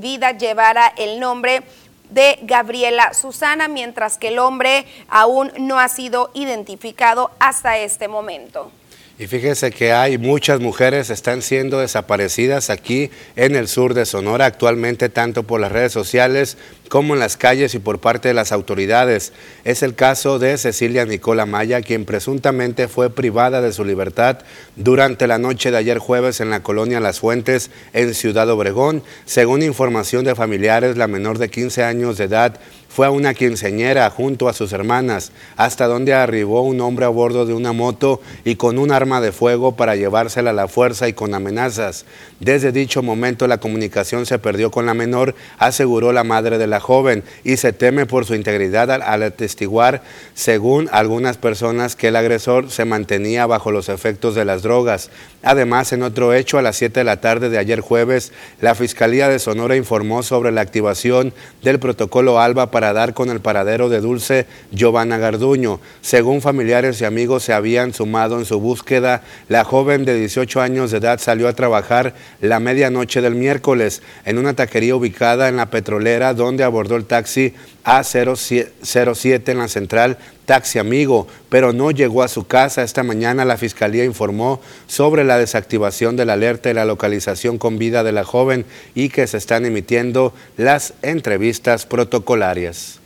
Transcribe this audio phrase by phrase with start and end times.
[0.00, 1.62] vida llevara el nombre
[2.10, 8.70] de Gabriela Susana, mientras que el hombre aún no ha sido identificado hasta este momento.
[9.18, 14.06] Y fíjese que hay muchas mujeres que están siendo desaparecidas aquí en el sur de
[14.06, 16.56] Sonora actualmente, tanto por las redes sociales
[16.92, 19.32] como en las calles y por parte de las autoridades.
[19.64, 24.40] Es el caso de Cecilia Nicola Maya, quien presuntamente fue privada de su libertad
[24.76, 29.02] durante la noche de ayer jueves en la colonia Las Fuentes, en Ciudad Obregón.
[29.24, 32.60] Según información de familiares, la menor de 15 años de edad
[32.94, 37.46] fue a una quinceñera junto a sus hermanas, hasta donde arribó un hombre a bordo
[37.46, 41.14] de una moto y con un arma de fuego para llevársela a la fuerza y
[41.14, 42.04] con amenazas.
[42.38, 46.80] Desde dicho momento la comunicación se perdió con la menor, aseguró la madre de la
[46.82, 50.02] joven, y se teme por su integridad al, atestiguar,
[50.34, 55.10] según algunas personas, que el agresor se mantenía bajo los efectos de las drogas.
[55.42, 59.28] Además, en otro hecho, a las 7 de la tarde de ayer jueves, la Fiscalía
[59.28, 61.32] de Sonora informó sobre la activación
[61.62, 65.80] del protocolo ALBA para dar con el paradero de Dulce Giovanna Garduño.
[66.00, 70.90] Según familiares y amigos se habían sumado en su búsqueda, la joven de 18 años
[70.90, 75.70] de edad salió a trabajar la medianoche del miércoles en una taquería ubicada en la
[75.70, 77.52] petrolera donde abordó el taxi
[77.84, 82.82] A07 en la central Taxi Amigo, pero no llegó a su casa.
[82.82, 87.78] Esta mañana la Fiscalía informó sobre la desactivación de la alerta y la localización con
[87.78, 88.64] vida de la joven
[88.94, 93.01] y que se están emitiendo las entrevistas protocolarias.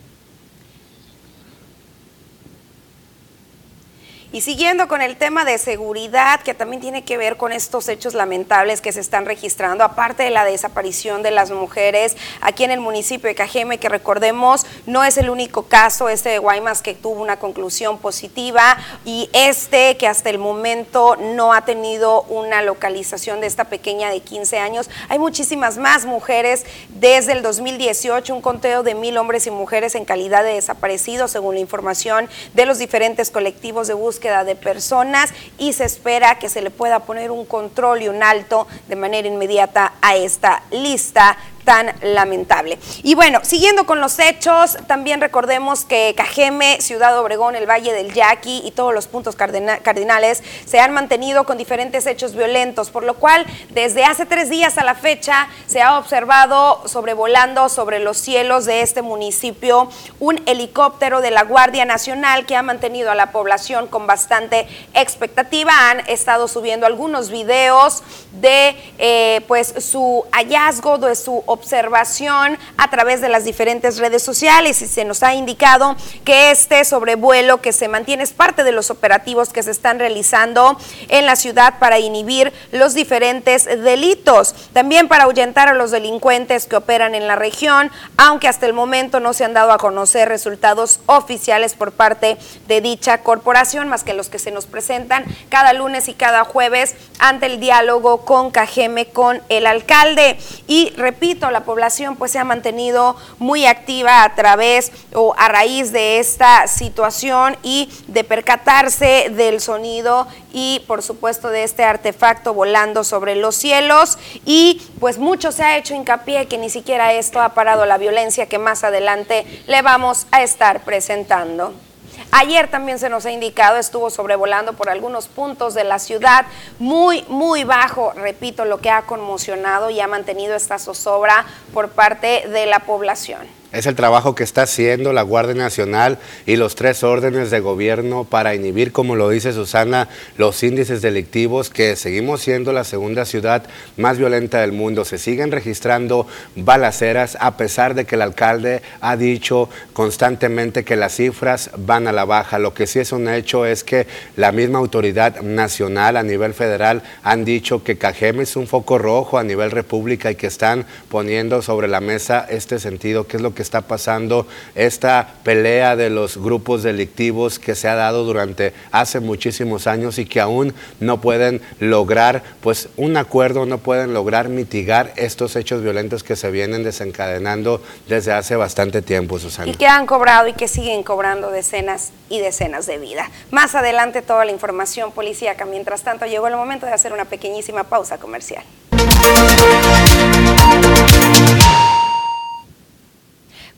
[4.33, 8.13] Y siguiendo con el tema de seguridad, que también tiene que ver con estos hechos
[8.13, 12.81] lamentables que se están registrando, aparte de la desaparición de las mujeres aquí en el
[12.81, 17.21] municipio de Cajeme, que recordemos no es el único caso, este de Guaymas que tuvo
[17.21, 23.47] una conclusión positiva y este que hasta el momento no ha tenido una localización de
[23.47, 24.89] esta pequeña de 15 años.
[25.07, 30.03] Hay muchísimas más mujeres desde el 2018, un conteo de mil hombres y mujeres en
[30.03, 35.29] calidad de desaparecidos, según la información de los diferentes colectivos de búsqueda búsqueda de personas
[35.59, 39.27] y se espera que se le pueda poner un control y un alto de manera
[39.27, 41.37] inmediata a esta lista
[41.67, 42.79] tan lamentable.
[43.03, 48.13] Y bueno, siguiendo con los hechos, también recordemos que Cajeme, Ciudad Obregón, el Valle del
[48.13, 53.15] Yaqui y todos los puntos cardinales se han mantenido con diferentes hechos violentos, por lo
[53.15, 58.63] cual desde hace tres días a la fecha se ha observado sobrevolando sobre los cielos
[58.63, 59.89] de este municipio
[60.21, 65.89] un helicóptero de la Guardia Nacional que ha mantenido a la población con bastante expectativa.
[65.89, 68.03] Han estado subiendo algunos videos
[68.39, 74.81] de eh, pues su hallazgo, de su observación a través de las diferentes redes sociales
[74.81, 78.91] y se nos ha indicado que este sobrevuelo que se mantiene es parte de los
[78.91, 80.77] operativos que se están realizando
[81.09, 86.75] en la ciudad para inhibir los diferentes delitos, también para ahuyentar a los delincuentes que
[86.75, 90.99] operan en la región, aunque hasta el momento no se han dado a conocer resultados
[91.07, 92.37] oficiales por parte
[92.67, 96.95] de dicha corporación, más que los que se nos presentan cada lunes y cada jueves
[97.19, 100.37] ante el diálogo con Cajeme, con el alcalde.
[100.67, 105.91] Y repito, la población pues se ha mantenido muy activa a través o a raíz
[105.91, 113.03] de esta situación y de percatarse del sonido y por supuesto de este artefacto volando
[113.03, 117.49] sobre los cielos y pues mucho se ha hecho hincapié que ni siquiera esto ha
[117.49, 121.86] parado la violencia que más adelante le vamos a estar presentando.
[122.31, 126.45] Ayer también se nos ha indicado, estuvo sobrevolando por algunos puntos de la ciudad,
[126.77, 132.47] muy, muy bajo, repito, lo que ha conmocionado y ha mantenido esta zozobra por parte
[132.47, 133.47] de la población.
[133.73, 138.23] Es el trabajo que está haciendo la Guardia Nacional y los tres órdenes de gobierno
[138.23, 140.07] para inhibir, como lo dice Susana,
[140.37, 143.65] los índices delictivos que seguimos siendo la segunda ciudad
[143.97, 145.03] más violenta del mundo.
[145.03, 151.17] Se siguen registrando balaceras a pesar de que el alcalde ha dicho constantemente que las
[151.17, 152.59] cifras van a la baja.
[152.59, 154.07] Lo que sí es un hecho es que
[154.37, 159.37] la misma autoridad nacional a nivel federal han dicho que Cajeme es un foco rojo
[159.37, 163.57] a nivel república y que están poniendo sobre la mesa este sentido, que es lo
[163.57, 169.19] que está pasando, esta pelea de los grupos delictivos que se ha dado durante hace
[169.19, 175.11] muchísimos años y que aún no pueden lograr pues un acuerdo, no pueden lograr mitigar
[175.17, 179.69] estos hechos violentos que se vienen desencadenando desde hace bastante tiempo, Susana.
[179.69, 183.29] Y que han cobrado y que siguen cobrando decenas y decenas de vida.
[183.51, 185.65] Más adelante toda la información policíaca.
[185.65, 188.63] Mientras tanto, llegó el momento de hacer una pequeñísima pausa comercial.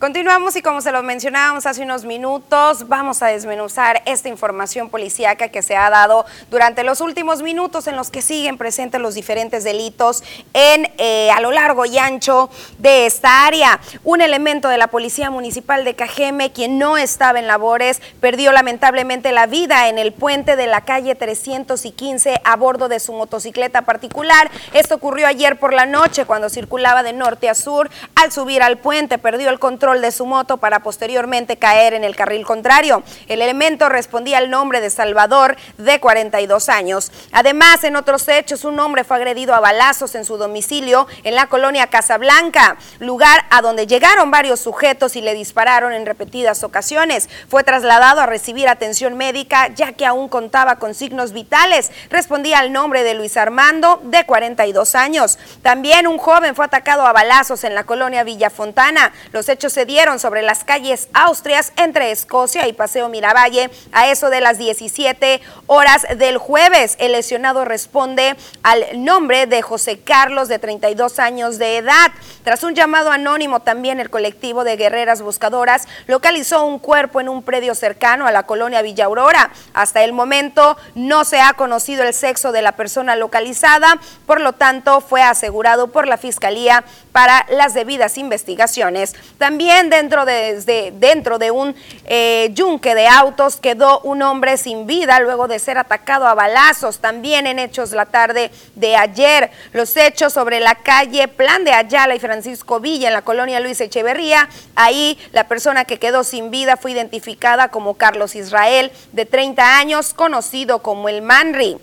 [0.00, 5.48] Continuamos y como se lo mencionábamos hace unos minutos, vamos a desmenuzar esta información policíaca
[5.48, 9.62] que se ha dado durante los últimos minutos en los que siguen presentes los diferentes
[9.62, 10.24] delitos
[10.54, 12.48] en eh, a lo largo y ancho
[12.78, 13.78] de esta área.
[14.02, 19.32] Un elemento de la Policía Municipal de Cajeme, quien no estaba en labores, perdió lamentablemente
[19.32, 24.50] la vida en el puente de la calle 315 a bordo de su motocicleta particular.
[24.72, 27.90] Esto ocurrió ayer por la noche cuando circulaba de norte a sur.
[28.14, 32.14] Al subir al puente perdió el control de su moto para posteriormente caer en el
[32.14, 33.02] carril contrario.
[33.26, 37.10] El elemento respondía al nombre de Salvador, de 42 años.
[37.32, 41.48] Además, en otros hechos, un hombre fue agredido a balazos en su domicilio en la
[41.48, 47.28] colonia Casablanca, lugar a donde llegaron varios sujetos y le dispararon en repetidas ocasiones.
[47.48, 51.90] Fue trasladado a recibir atención médica ya que aún contaba con signos vitales.
[52.10, 55.38] Respondía al nombre de Luis Armando, de 42 años.
[55.62, 59.12] También un joven fue atacado a balazos en la colonia Villa Fontana.
[59.32, 64.30] Los hechos se dieron sobre las calles Austrias entre Escocia y Paseo Miravalle a eso
[64.30, 66.96] de las 17 horas del jueves.
[66.98, 72.10] El lesionado responde al nombre de José Carlos, de 32 años de edad.
[72.44, 77.42] Tras un llamado anónimo, también el colectivo de guerreras buscadoras localizó un cuerpo en un
[77.42, 79.50] predio cercano a la colonia Villa Aurora.
[79.74, 84.52] Hasta el momento no se ha conocido el sexo de la persona localizada, por lo
[84.52, 89.14] tanto fue asegurado por la Fiscalía para las debidas investigaciones.
[89.38, 91.76] También dentro de, dentro de un
[92.06, 96.98] eh, yunque de autos quedó un hombre sin vida luego de ser atacado a balazos.
[96.98, 102.16] También en hechos la tarde de ayer, los hechos sobre la calle Plan de Ayala
[102.16, 104.48] y Francisco Villa en la colonia Luis Echeverría.
[104.74, 110.14] Ahí la persona que quedó sin vida fue identificada como Carlos Israel, de 30 años,
[110.14, 111.78] conocido como el Manri.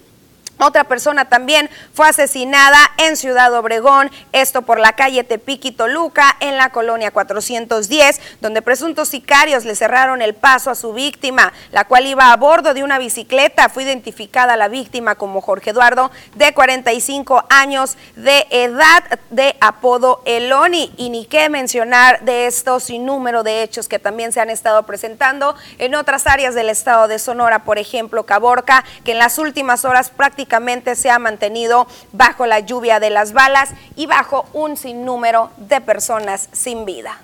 [0.60, 6.58] Otra persona también fue asesinada en Ciudad Obregón, esto por la calle Tepic Toluca, en
[6.58, 12.08] la colonia 410, donde presuntos sicarios le cerraron el paso a su víctima, la cual
[12.08, 13.70] iba a bordo de una bicicleta.
[13.70, 20.94] Fue identificada la víctima como Jorge Eduardo, de 45 años de edad, de apodo Eloni.
[20.98, 23.06] Y ni qué mencionar de estos sin
[23.44, 27.64] de hechos que también se han estado presentando en otras áreas del estado de Sonora,
[27.64, 30.47] por ejemplo, Caborca, que en las últimas horas prácticamente
[30.96, 36.50] se ha mantenido bajo la lluvia de las balas y bajo un sinnúmero de personas
[36.52, 37.22] sin vida.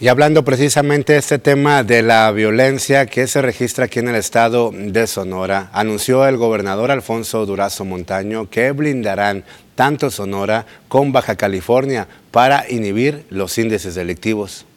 [0.00, 4.14] Y hablando precisamente de este tema de la violencia que se registra aquí en el
[4.14, 9.42] estado de Sonora, anunció el gobernador Alfonso Durazo Montaño que blindarán
[9.74, 14.67] tanto Sonora como Baja California para inhibir los índices delictivos.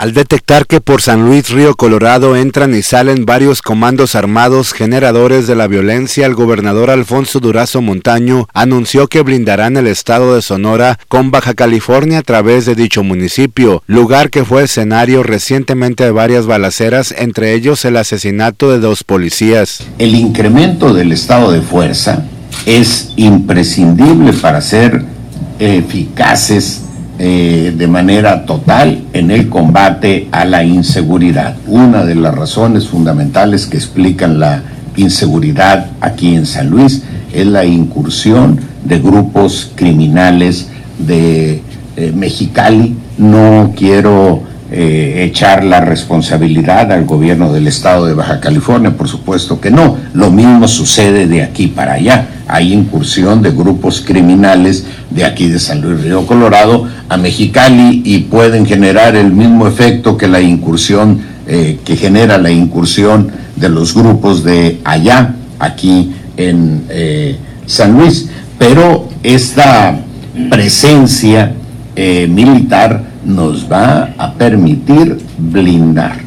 [0.00, 5.46] Al detectar que por San Luis Río Colorado entran y salen varios comandos armados generadores
[5.46, 10.98] de la violencia, el gobernador Alfonso Durazo Montaño anunció que blindarán el estado de Sonora
[11.08, 16.46] con Baja California a través de dicho municipio, lugar que fue escenario recientemente de varias
[16.46, 19.82] balaceras, entre ellos el asesinato de dos policías.
[19.98, 22.24] El incremento del estado de fuerza
[22.64, 25.04] es imprescindible para ser
[25.58, 26.84] eficaces
[27.22, 31.54] eh, de manera total en el combate a la inseguridad.
[31.66, 34.62] Una de las razones fundamentales que explican la
[34.96, 37.02] inseguridad aquí en San Luis
[37.34, 40.68] es la incursión de grupos criminales
[40.98, 41.62] de
[41.98, 42.96] eh, Mexicali.
[43.18, 49.60] No quiero eh, echar la responsabilidad al gobierno del estado de Baja California, por supuesto
[49.60, 49.98] que no.
[50.14, 52.28] Lo mismo sucede de aquí para allá.
[52.46, 58.20] Hay incursión de grupos criminales de aquí de San Luis Río Colorado a Mexicali y
[58.20, 63.94] pueden generar el mismo efecto que la incursión, eh, que genera la incursión de los
[63.94, 67.36] grupos de allá, aquí en eh,
[67.66, 68.30] San Luis.
[68.58, 70.00] Pero esta
[70.48, 71.54] presencia
[72.28, 76.19] militar nos va a permitir blindar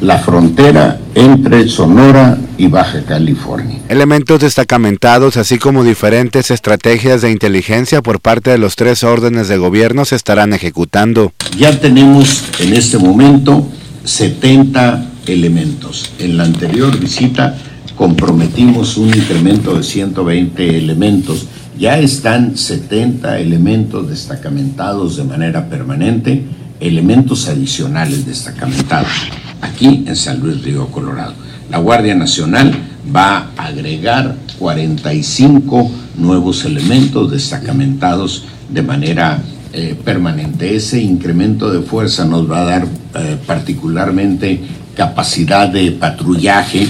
[0.00, 3.80] la frontera entre Sonora y Baja California.
[3.88, 9.58] Elementos destacamentados, así como diferentes estrategias de inteligencia por parte de los tres órdenes de
[9.58, 11.32] gobierno se estarán ejecutando.
[11.58, 13.66] Ya tenemos en este momento
[14.04, 16.12] 70 elementos.
[16.18, 17.56] En la anterior visita
[17.96, 21.46] comprometimos un incremento de 120 elementos
[21.80, 26.44] ya están 70 elementos destacamentados de manera permanente,
[26.80, 29.12] elementos adicionales destacamentados
[29.60, 31.34] aquí en San Luis Río Colorado.
[31.70, 32.74] La Guardia Nacional
[33.14, 40.74] va a agregar 45 nuevos elementos destacamentados de manera eh, permanente.
[40.74, 44.60] Ese incremento de fuerza nos va a dar eh, particularmente
[44.96, 46.88] capacidad de patrullaje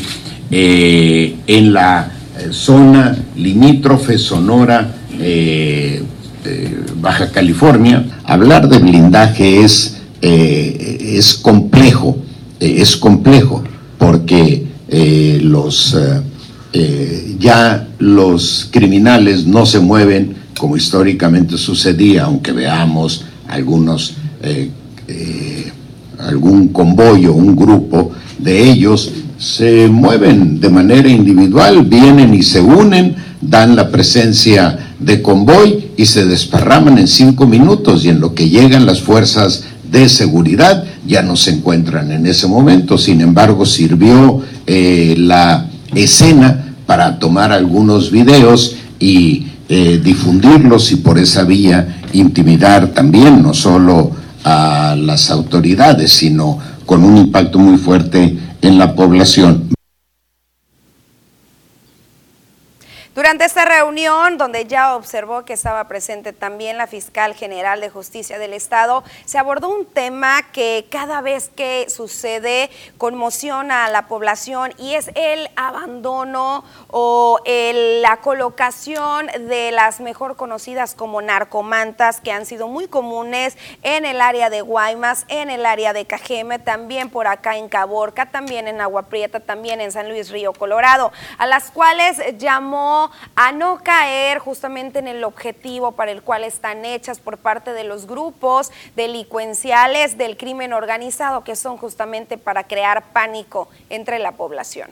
[0.51, 2.11] eh, en la
[2.51, 4.95] zona limítrofe Sonora,
[7.01, 8.03] Baja California.
[8.31, 12.17] Hablar de blindaje es, eh, es complejo,
[12.61, 13.65] eh, es complejo,
[13.99, 14.67] porque
[15.43, 15.97] los,
[17.41, 24.15] ya los criminales no se mueven como históricamente sucedía, aunque veamos algunos,
[26.19, 33.17] algún convoyo, un grupo de ellos se mueven de manera individual, vienen y se unen,
[33.41, 38.49] dan la presencia de convoy y se desparraman en cinco minutos y en lo que
[38.49, 42.97] llegan las fuerzas de seguridad ya no se encuentran en ese momento.
[42.99, 51.19] Sin embargo, sirvió eh, la escena para tomar algunos videos y eh, difundirlos y por
[51.19, 54.11] esa vía intimidar también no solo
[54.45, 59.71] a las autoridades, sino con un impacto muy fuerte en la población.
[63.21, 68.39] Durante esta reunión, donde ya observó que estaba presente también la fiscal general de justicia
[68.39, 74.73] del Estado, se abordó un tema que cada vez que sucede conmociona a la población
[74.79, 82.47] y es el abandono o la colocación de las mejor conocidas como narcomantas que han
[82.47, 87.27] sido muy comunes en el área de Guaymas, en el área de Cajeme, también por
[87.27, 91.71] acá en Caborca, también en Agua Prieta, también en San Luis Río Colorado, a las
[91.71, 97.39] cuales llamó a no caer justamente en el objetivo para el cual están hechas por
[97.39, 104.19] parte de los grupos delincuenciales del crimen organizado, que son justamente para crear pánico entre
[104.19, 104.91] la población.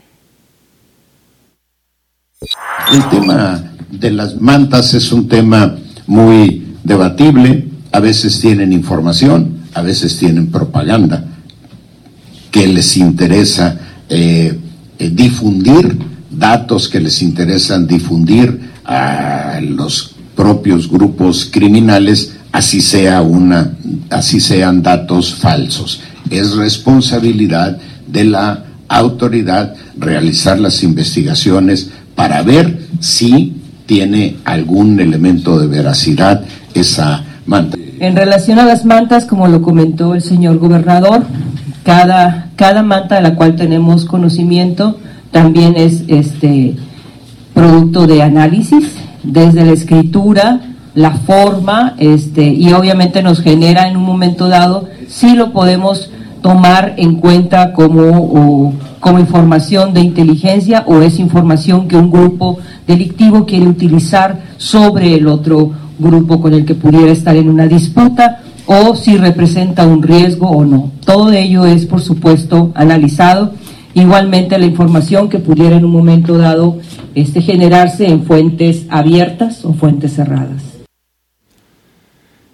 [2.93, 9.83] El tema de las mantas es un tema muy debatible, a veces tienen información, a
[9.83, 11.25] veces tienen propaganda.
[12.51, 14.59] Que les interesa eh,
[14.99, 15.99] eh, difundir
[16.31, 23.73] datos que les interesan difundir a los propios grupos criminales, así sea una,
[24.11, 26.01] así sean datos falsos.
[26.31, 33.55] Es responsabilidad de la autoridad realizar las investigaciones para ver si
[33.87, 36.43] tiene algún elemento de veracidad
[36.75, 37.77] esa manta.
[38.01, 41.25] En relación a las mantas, como lo comentó el señor gobernador,
[41.85, 44.99] cada, cada manta de la cual tenemos conocimiento
[45.31, 46.75] también es este
[47.55, 50.61] producto de análisis desde la escritura,
[50.95, 56.95] la forma, este, y obviamente nos genera en un momento dado, si lo podemos tomar
[56.97, 63.67] en cuenta como, como información de inteligencia o es información que un grupo delictivo quiere
[63.67, 69.17] utilizar sobre el otro grupo con el que pudiera estar en una disputa o si
[69.17, 70.93] representa un riesgo o no.
[71.05, 73.53] Todo ello es, por supuesto, analizado
[73.99, 76.79] Igualmente la información que pudiera en un momento dado
[77.17, 80.63] este, generarse en fuentes abiertas o fuentes cerradas.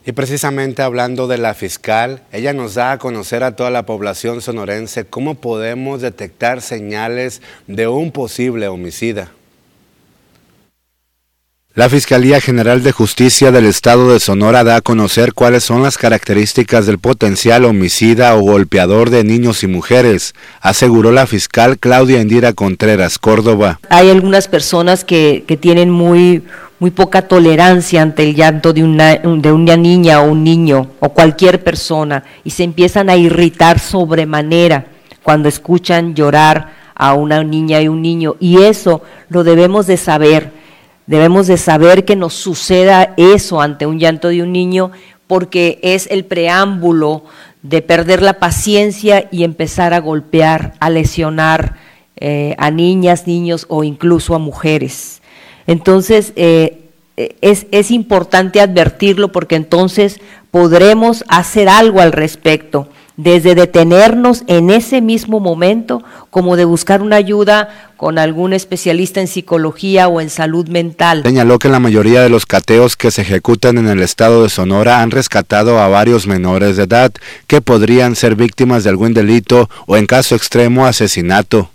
[0.06, 4.40] Y precisamente hablando de la fiscal, ella nos da a conocer a toda la población
[4.40, 9.30] sonorense cómo podemos detectar señales de un posible homicida.
[11.76, 15.99] La Fiscalía General de Justicia del Estado de Sonora da a conocer cuáles son las
[15.99, 22.52] características del potencial homicida o golpeador de niños y mujeres, aseguró la fiscal Claudia Indira
[22.52, 23.81] Contreras Córdoba.
[23.88, 26.45] Hay algunas personas que, tienen muy,
[26.78, 31.09] muy poca tolerancia ante el llanto de una, de una niña o un niño o
[31.09, 34.87] cualquier persona y se empiezan a irritar sobremanera
[35.25, 40.63] cuando escuchan llorar a una niña y un niño y eso lo debemos de saber
[41.06, 44.90] Debemos de saber que nos suceda eso ante un llanto de un niño
[45.26, 47.25] porque es el preámbulo
[47.62, 51.76] de perder la paciencia y empezar a golpear, a lesionar
[52.16, 55.20] eh, a niñas, niños o incluso a mujeres.
[55.66, 60.20] Entonces, eh, es, es importante advertirlo porque entonces
[60.50, 67.16] podremos hacer algo al respecto desde detenernos en ese mismo momento, como de buscar una
[67.16, 71.23] ayuda con algún especialista en psicología o en salud mental.
[71.23, 75.00] Señaló que la mayoría de los cateos que se ejecutan en el estado de Sonora
[75.00, 77.12] han rescatado a varios menores de edad
[77.47, 81.71] que podrían ser víctimas de algún delito o en caso extremo asesinato.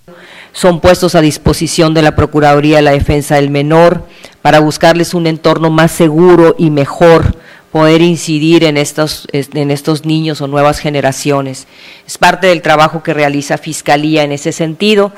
[0.52, 4.04] Son puestos a disposición de la Procuraduría de la Defensa del Menor
[4.42, 7.36] para buscarles un entorno más seguro y mejor
[7.72, 11.68] poder incidir en estos, en estos niños o nuevas generaciones.
[12.08, 15.14] Es parte del trabajo que realiza Fiscalía en ese sentido.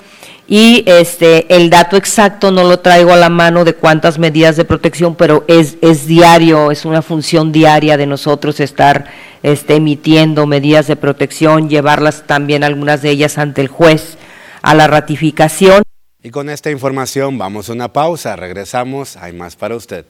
[0.47, 4.65] Y este, el dato exacto no lo traigo a la mano de cuántas medidas de
[4.65, 9.05] protección, pero es, es diario, es una función diaria de nosotros estar
[9.43, 14.17] este, emitiendo medidas de protección, llevarlas también algunas de ellas ante el juez
[14.61, 15.83] a la ratificación.
[16.21, 20.05] Y con esta información vamos a una pausa, regresamos, hay más para usted.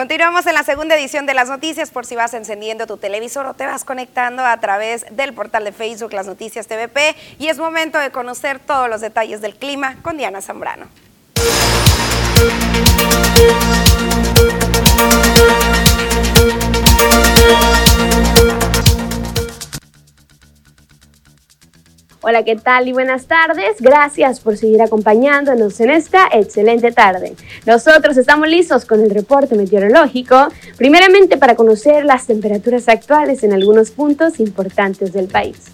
[0.00, 3.52] Continuamos en la segunda edición de las noticias por si vas encendiendo tu televisor o
[3.52, 7.98] te vas conectando a través del portal de Facebook Las Noticias TVP y es momento
[7.98, 10.88] de conocer todos los detalles del clima con Diana Zambrano.
[22.22, 23.76] Hola, ¿qué tal y buenas tardes?
[23.80, 27.34] Gracias por seguir acompañándonos en esta excelente tarde.
[27.64, 33.90] Nosotros estamos listos con el reporte meteorológico, primeramente para conocer las temperaturas actuales en algunos
[33.90, 35.72] puntos importantes del país.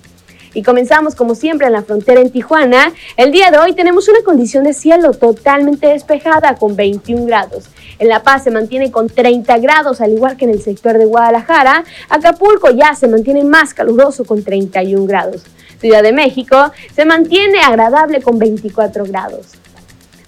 [0.56, 2.90] Y comenzamos como siempre en la frontera en Tijuana.
[3.18, 7.66] El día de hoy tenemos una condición de cielo totalmente despejada con 21 grados.
[7.98, 11.04] En La Paz se mantiene con 30 grados, al igual que en el sector de
[11.04, 11.84] Guadalajara.
[12.08, 15.42] Acapulco ya se mantiene más caluroso con 31 grados.
[15.78, 19.48] Ciudad de México se mantiene agradable con 24 grados.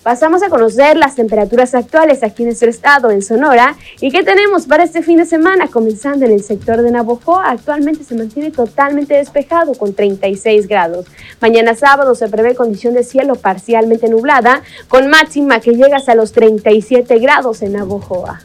[0.03, 4.67] Pasamos a conocer las temperaturas actuales aquí en nuestro estado, en Sonora, y qué tenemos
[4.67, 7.51] para este fin de semana, comenzando en el sector de Navojoa.
[7.51, 11.07] Actualmente se mantiene totalmente despejado con 36 grados.
[11.41, 16.33] Mañana sábado se prevé condición de cielo parcialmente nublada, con máxima que llega hasta los
[16.33, 18.41] 37 grados en Navojoa.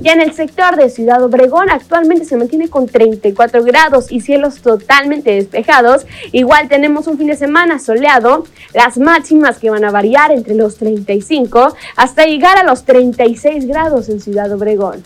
[0.00, 4.60] Ya en el sector de Ciudad Obregón actualmente se mantiene con 34 grados y cielos
[4.60, 6.06] totalmente despejados.
[6.32, 10.76] Igual tenemos un fin de semana soleado, las máximas que van a variar entre los
[10.76, 15.02] 35 hasta llegar a los 36 grados en Ciudad Obregón.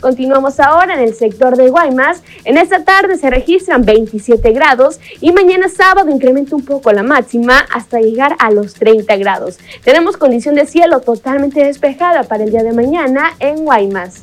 [0.00, 2.22] Continuamos ahora en el sector de Guaymas.
[2.44, 7.66] En esta tarde se registran 27 grados y mañana sábado incrementa un poco la máxima
[7.72, 9.58] hasta llegar a los 30 grados.
[9.84, 14.22] Tenemos condición de cielo totalmente despejada para el día de mañana en Guaymas.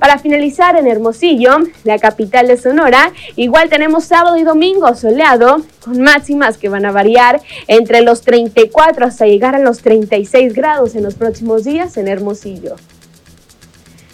[0.00, 6.00] Para finalizar en Hermosillo, la capital de Sonora, igual tenemos sábado y domingo soleado, con
[6.00, 11.02] máximas que van a variar entre los 34 hasta llegar a los 36 grados en
[11.02, 12.76] los próximos días en Hermosillo.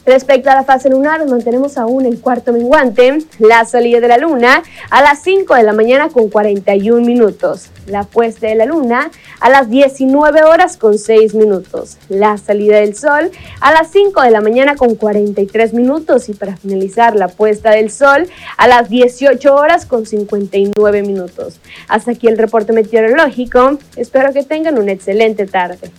[0.06, 3.18] Respecto a la fase lunar, mantenemos aún en cuarto menguante.
[3.38, 7.70] La salida de la luna a las 5 de la mañana con 41 minutos.
[7.86, 11.96] La puesta de la luna a las 19 horas con 6 minutos.
[12.10, 16.28] La salida del sol a las 5 de la mañana con 43 minutos.
[16.28, 21.60] Y para finalizar, la puesta del sol a las 18 horas con 59 minutos.
[21.88, 23.78] Hasta aquí el reporte meteorológico.
[23.96, 25.90] Espero que tengan una excelente tarde.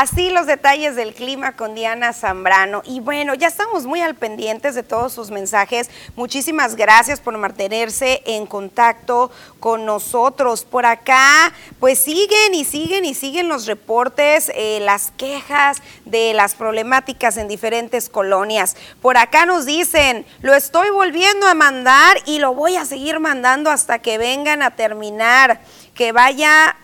[0.00, 2.82] Así los detalles del clima con Diana Zambrano.
[2.84, 5.90] Y bueno, ya estamos muy al pendientes de todos sus mensajes.
[6.14, 10.64] Muchísimas gracias por mantenerse en contacto con nosotros.
[10.64, 16.54] Por acá, pues siguen y siguen y siguen los reportes, eh, las quejas de las
[16.54, 18.76] problemáticas en diferentes colonias.
[19.02, 23.68] Por acá nos dicen, lo estoy volviendo a mandar y lo voy a seguir mandando
[23.68, 25.60] hasta que vengan a terminar.
[25.96, 26.76] Que vaya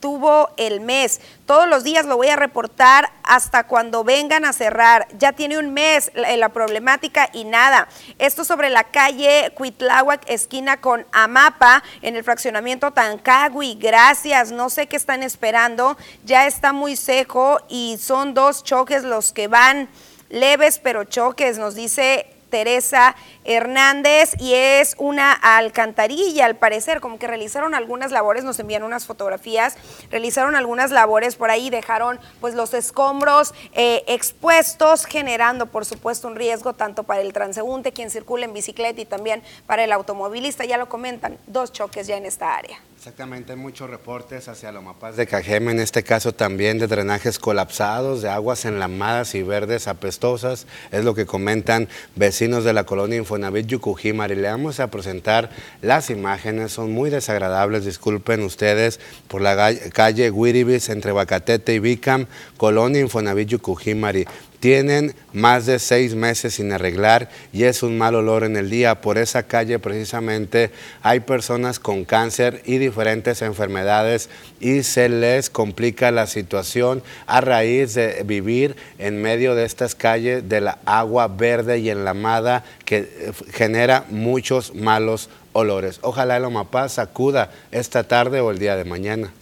[0.00, 1.20] tuvo el mes.
[1.46, 5.08] Todos los días lo voy a reportar hasta cuando vengan a cerrar.
[5.18, 7.88] Ya tiene un mes la, problemática y nada.
[8.18, 13.74] Esto sobre la calle Cuitláhuac, esquina con Amapa, en el fraccionamiento Tancagui.
[13.74, 15.96] Gracias, no sé qué están esperando.
[16.24, 19.88] Ya está muy seco y son dos choques los que van
[20.30, 27.26] leves, pero choques, nos dice Teresa Hernández y es una alcantarilla al parecer, como que
[27.26, 29.76] realizaron algunas labores, nos envían unas fotografías,
[30.10, 36.36] realizaron algunas labores por ahí, dejaron pues los escombros eh, expuestos, generando por supuesto un
[36.36, 40.78] riesgo tanto para el transeúnte, quien circula en bicicleta y también para el automovilista, ya
[40.78, 42.78] lo comentan, dos choques ya en esta área.
[42.98, 48.22] Exactamente, hay muchos reportes hacia Lomapaz de Cajeme, en este caso también de drenajes colapsados,
[48.22, 53.66] de aguas enlamadas y verdes apestosas, es lo que comentan vecinos de la colonia Infonavit
[53.68, 59.72] Yucujimar y le vamos a presentar las imágenes, son muy desagradables, disculpen ustedes, por la
[59.92, 64.26] calle Wiribis entre Bacatete y Vicam, colonia Infonavit Yucujimari
[64.60, 69.00] tienen más de seis meses sin arreglar y es un mal olor en el día.
[69.00, 70.70] Por esa calle precisamente
[71.02, 74.28] hay personas con cáncer y diferentes enfermedades
[74.60, 80.48] y se les complica la situación a raíz de vivir en medio de estas calles
[80.48, 85.98] de la agua verde y enlamada que eh, genera muchos malos olores.
[86.02, 89.32] Ojalá el Omapaz sacuda esta tarde o el día de mañana.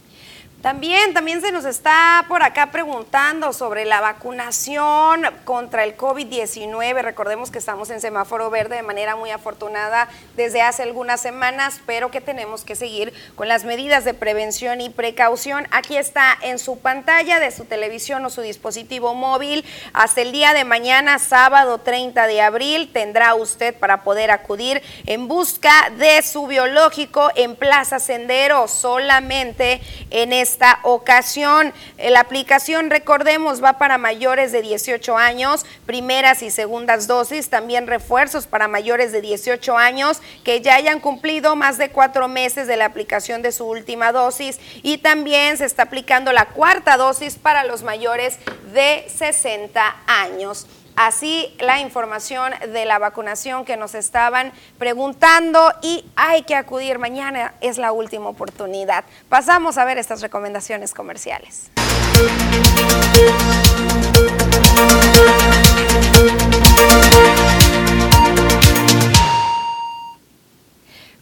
[0.61, 7.03] También, también se nos está por acá preguntando sobre la vacunación contra el COVID-19.
[7.03, 12.09] Recordemos que estamos en semáforo verde de manera muy afortunada desde hace algunas semanas, pero
[12.09, 15.67] que tenemos que seguir con las medidas de prevención y precaución.
[15.69, 19.63] Aquí está en su pantalla de su televisión o su dispositivo móvil.
[19.93, 25.27] Hasta el día de mañana, sábado 30 de abril, tendrá usted para poder acudir en
[25.27, 31.73] busca de su biológico en Plaza Sendero, solamente en este esta ocasión.
[31.97, 37.85] Eh, la aplicación, recordemos, va para mayores de 18 años, primeras y segundas dosis, también
[37.87, 42.77] refuerzos para mayores de 18 años que ya hayan cumplido más de cuatro meses de
[42.77, 47.65] la aplicación de su última dosis y también se está aplicando la cuarta dosis para
[47.65, 48.39] los mayores
[48.73, 50.65] de 60 años.
[50.97, 56.97] Así la información de la vacunación que nos estaban preguntando y hay que acudir.
[56.97, 59.05] Mañana es la última oportunidad.
[59.29, 61.69] Pasamos a ver estas recomendaciones comerciales.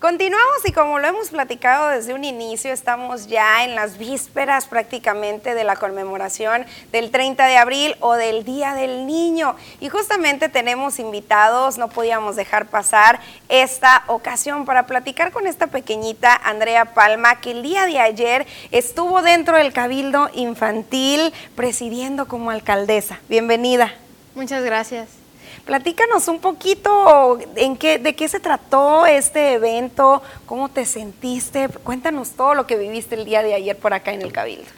[0.06, 5.56] Continuamos y como lo hemos platicado desde un inicio, estamos ya en las vísperas prácticamente
[5.56, 9.56] de la conmemoración del 30 de abril o del Día del Niño.
[9.80, 16.36] Y justamente tenemos invitados, no podíamos dejar pasar esta ocasión para platicar con esta pequeñita
[16.36, 23.18] Andrea Palma, que el día de ayer estuvo dentro del Cabildo Infantil presidiendo como alcaldesa.
[23.28, 23.92] Bienvenida.
[24.36, 25.25] Muchas gracias.
[25.66, 32.32] Platícanos un poquito en qué, de qué se trató este evento, cómo te sentiste, cuéntanos
[32.32, 34.70] todo lo que viviste el día de ayer por acá en el Cabildo.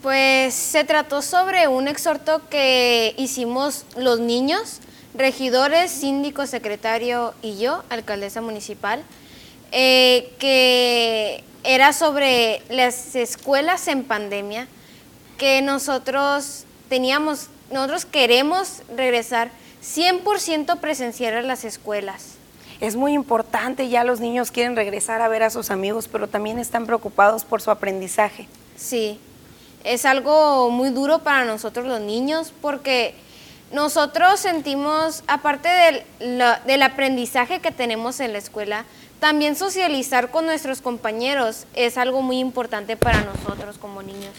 [0.00, 4.78] Pues se trató sobre un exhorto que hicimos los niños,
[5.14, 9.02] regidores, síndico, secretario y yo, alcaldesa municipal,
[9.72, 14.68] eh, que era sobre las escuelas en pandemia,
[15.36, 19.50] que nosotros teníamos, nosotros queremos regresar
[19.82, 22.34] 100% presencial en las escuelas.
[22.80, 26.58] Es muy importante, ya los niños quieren regresar a ver a sus amigos, pero también
[26.58, 28.48] están preocupados por su aprendizaje.
[28.76, 29.18] Sí,
[29.84, 33.14] es algo muy duro para nosotros los niños porque
[33.72, 38.84] nosotros sentimos, aparte del, del aprendizaje que tenemos en la escuela,
[39.20, 44.32] también socializar con nuestros compañeros es algo muy importante para nosotros como niños.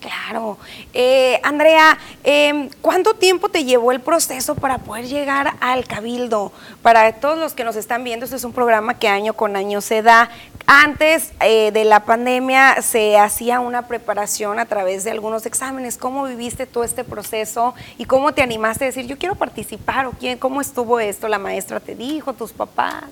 [0.00, 0.58] Claro.
[0.94, 6.52] Eh, Andrea, em, ¿cuánto tiempo te llevó el proceso para poder llegar al Cabildo?
[6.82, 9.80] Para todos los que nos están viendo, este es un programa que año con año
[9.80, 10.30] se da.
[10.66, 15.96] Antes eh, de la pandemia se hacía una preparación a través de algunos exámenes.
[15.96, 20.12] ¿Cómo viviste todo este proceso y cómo te animaste a decir, yo quiero participar o
[20.12, 21.26] quién, cómo estuvo esto?
[21.26, 23.04] ¿La maestra te dijo, tus papás?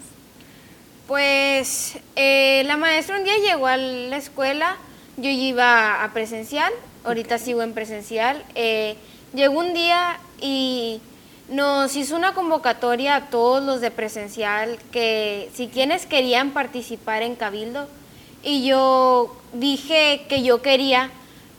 [1.09, 4.77] Pues eh, la maestra un día llegó a la escuela
[5.16, 6.72] yo iba a presencial,
[7.05, 8.42] ahorita sigo en presencial.
[8.55, 8.96] Eh,
[9.35, 11.00] llegó un día y
[11.48, 17.37] nos hizo una convocatoria a todos los de presencial que si quienes querían participar en
[17.37, 17.88] Cabildo
[18.42, 21.11] y yo dije que yo quería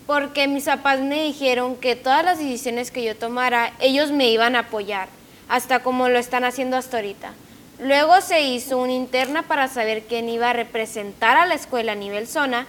[0.06, 4.56] porque mis papás me dijeron que todas las decisiones que yo tomara ellos me iban
[4.56, 5.10] a apoyar,
[5.50, 7.34] hasta como lo están haciendo hasta ahorita.
[7.80, 11.96] Luego se hizo una interna para saber quién iba a representar a la escuela a
[11.96, 12.68] nivel zona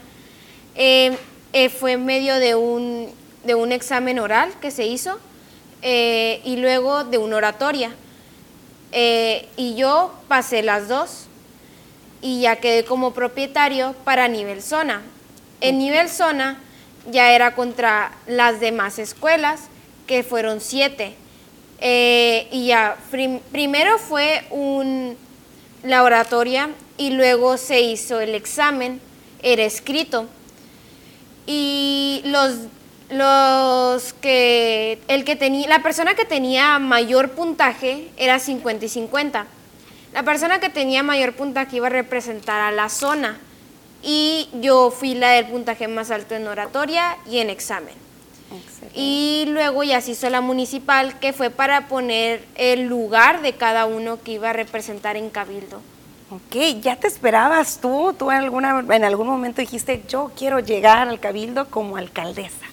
[0.81, 1.19] eh,
[1.53, 3.12] eh, fue en medio de un,
[3.43, 5.19] de un, examen oral que se hizo
[5.83, 7.91] eh, y luego de una oratoria.
[8.93, 11.27] y yo pasé las dos
[12.23, 15.03] y ya quedé como propietario para nivel zona.
[15.61, 16.61] En nivel zona
[17.11, 19.62] ya era contra las demás escuelas,
[20.07, 21.17] que fueron siete.
[21.81, 22.97] y ya,
[23.51, 25.17] primero fue un,
[25.83, 29.01] la oratoria y luego se hizo el examen,
[29.43, 30.29] era escrito
[31.51, 32.57] y los,
[33.09, 39.47] los que, el que tenía, la persona que tenía mayor puntaje era 50 y 50.
[40.13, 43.39] La persona que tenía mayor puntaje iba a representar a la zona
[44.03, 47.95] y yo fui la del puntaje más alto en oratoria y en examen.
[48.95, 53.87] Y luego ya se hizo la municipal, que fue para poner el lugar de cada
[53.87, 55.81] uno que iba a representar en Cabildo.
[56.31, 58.14] Ok, ¿ya te esperabas tú?
[58.19, 62.67] ¿Tú en, alguna, en algún momento dijiste, yo quiero llegar al cabildo como alcaldesa?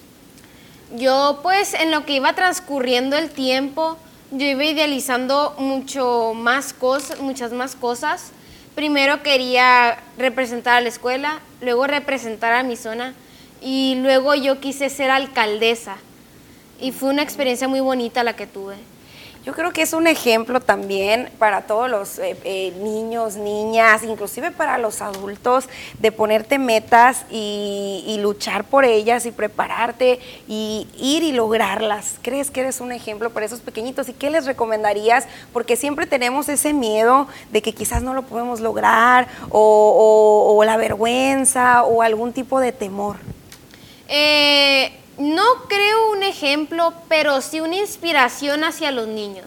[0.98, 3.98] Yo pues en lo que iba transcurriendo el tiempo,
[4.32, 8.32] yo iba idealizando mucho más cosas, muchas más cosas.
[8.76, 13.14] Primero quería representar a la escuela, luego representar a mi zona
[13.62, 15.96] y luego yo quise ser alcaldesa.
[16.82, 18.76] Y fue una experiencia muy bonita la que tuve.
[19.46, 24.50] Yo creo que es un ejemplo también para todos los eh, eh, niños, niñas, inclusive
[24.50, 31.22] para los adultos, de ponerte metas y, y, luchar por ellas y prepararte y ir
[31.22, 32.16] y lograrlas.
[32.24, 34.10] ¿Crees que eres un ejemplo para esos pequeñitos?
[34.10, 35.28] ¿Y qué les recomendarías?
[35.54, 40.64] Porque siempre tenemos ese miedo de que quizás no lo podemos lograr o, o, o
[40.64, 43.18] la vergüenza o algún tipo de temor.
[44.08, 49.46] Eh no creo un ejemplo, pero sí una inspiración hacia los niños,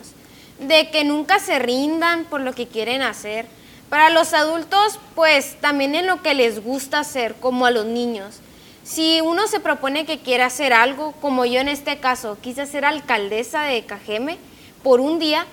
[0.61, 3.47] de que nunca se rindan por lo que quieren hacer.
[3.89, 8.41] Para los adultos, pues también en lo que les gusta hacer, como a los niños.
[8.85, 12.85] Si uno se propone que quiere hacer algo, como yo en este caso, quise ser
[12.85, 14.39] alcaldesa de Cajeme
[14.83, 15.47] por un día,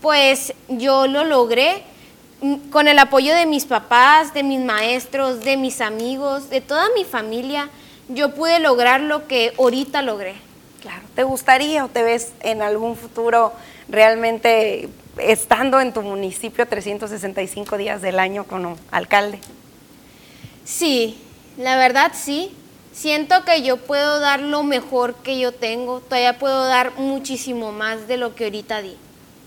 [0.00, 1.84] pues yo lo logré
[2.40, 6.88] mm, con el apoyo de mis papás, de mis maestros, de mis amigos, de toda
[6.96, 7.70] mi familia
[8.08, 10.34] yo pude lograr lo que ahorita logré.
[10.80, 13.52] Claro, ¿te gustaría o te ves en algún futuro
[13.88, 14.88] realmente
[15.18, 19.38] estando en tu municipio 365 días del año como alcalde?
[20.64, 21.18] Sí,
[21.56, 22.54] la verdad sí.
[22.92, 28.06] Siento que yo puedo dar lo mejor que yo tengo, todavía puedo dar muchísimo más
[28.06, 28.96] de lo que ahorita di.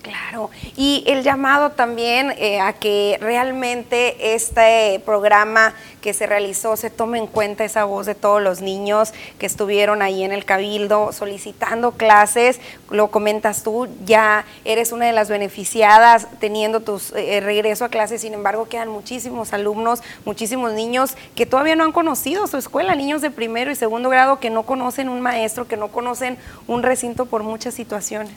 [0.05, 6.91] Claro, y el llamado también eh, a que realmente este programa que se realizó se
[6.91, 11.11] tome en cuenta esa voz de todos los niños que estuvieron ahí en el cabildo
[11.11, 12.59] solicitando clases.
[12.91, 18.21] Lo comentas tú, ya eres una de las beneficiadas teniendo tu eh, regreso a clases,
[18.21, 23.23] sin embargo quedan muchísimos alumnos, muchísimos niños que todavía no han conocido su escuela, niños
[23.23, 26.37] de primero y segundo grado que no conocen un maestro, que no conocen
[26.67, 28.35] un recinto por muchas situaciones.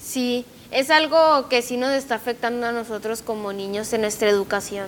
[0.00, 4.86] Sí, es algo que sí nos está afectando a nosotros como niños en nuestra educación.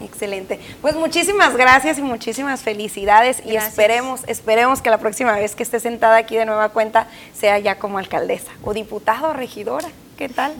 [0.00, 0.60] Excelente.
[0.80, 5.80] Pues muchísimas gracias y muchísimas felicidades y esperemos, esperemos que la próxima vez que esté
[5.80, 9.88] sentada aquí de nueva cuenta sea ya como alcaldesa o diputada o regidora.
[10.16, 10.54] ¿Qué tal?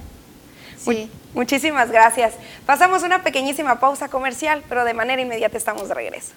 [0.77, 1.11] Sí.
[1.35, 2.35] muchísimas gracias.
[2.65, 6.33] Pasamos una pequeñísima pausa comercial, pero de manera inmediata estamos de regreso.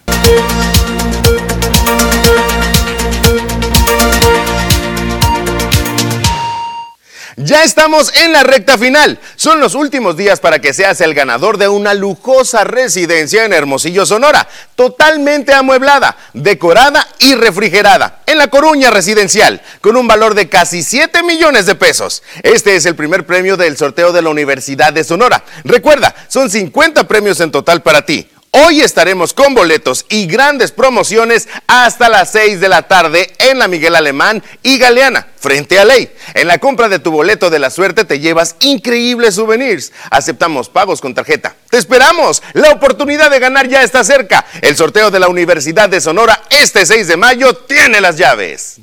[7.44, 9.20] Ya estamos en la recta final.
[9.36, 14.06] Son los últimos días para que seas el ganador de una lujosa residencia en Hermosillo,
[14.06, 20.84] Sonora, totalmente amueblada, decorada y refrigerada, en La Coruña Residencial, con un valor de casi
[20.84, 22.22] 7 millones de pesos.
[22.44, 25.44] Este es el primer premio del sorteo de la Universidad de Sonora.
[25.64, 28.30] Recuerda, son 50 premios en total para ti.
[28.54, 33.70] Hoy estaremos con boletos y grandes promociones hasta las 6 de la tarde en la
[33.70, 36.12] Miguel Alemán y Galeana, frente a Ley.
[36.34, 39.94] En la compra de tu boleto de la suerte te llevas increíbles souvenirs.
[40.10, 41.56] Aceptamos pagos con tarjeta.
[41.70, 42.44] Te esperamos.
[42.52, 44.46] La oportunidad de ganar ya está cerca.
[44.62, 48.82] El sorteo de la Universidad de Sonora este 6 de mayo tiene las llaves.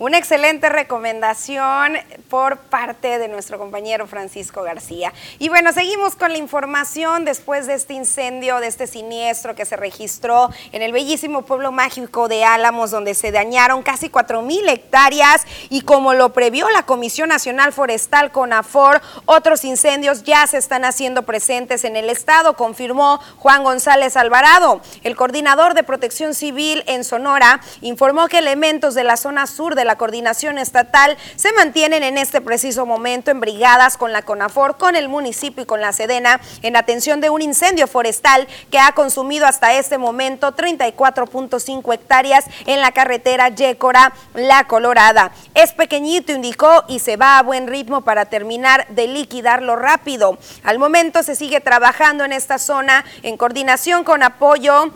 [0.00, 1.98] Una excelente recomendación
[2.30, 5.12] por parte de nuestro compañero Francisco García.
[5.38, 9.76] Y bueno, seguimos con la información después de este incendio, de este siniestro que se
[9.76, 15.42] registró en el bellísimo pueblo mágico de Álamos, donde se dañaron casi 4 mil hectáreas
[15.68, 21.24] y como lo previó la Comisión Nacional Forestal CONAFOR, otros incendios ya se están haciendo
[21.24, 24.80] presentes en el estado, confirmó Juan González Alvarado.
[25.02, 29.89] El coordinador de protección civil en Sonora informó que elementos de la zona sur de
[29.89, 34.76] la la coordinación estatal se mantienen en este preciso momento en brigadas con la CONAFOR,
[34.76, 38.92] con el municipio y con la Sedena en atención de un incendio forestal que ha
[38.92, 45.32] consumido hasta este momento 34.5 hectáreas en la carretera Yécora La Colorada.
[45.54, 50.38] Es pequeñito, indicó, y se va a buen ritmo para terminar de liquidarlo rápido.
[50.62, 54.92] Al momento se sigue trabajando en esta zona en coordinación con apoyo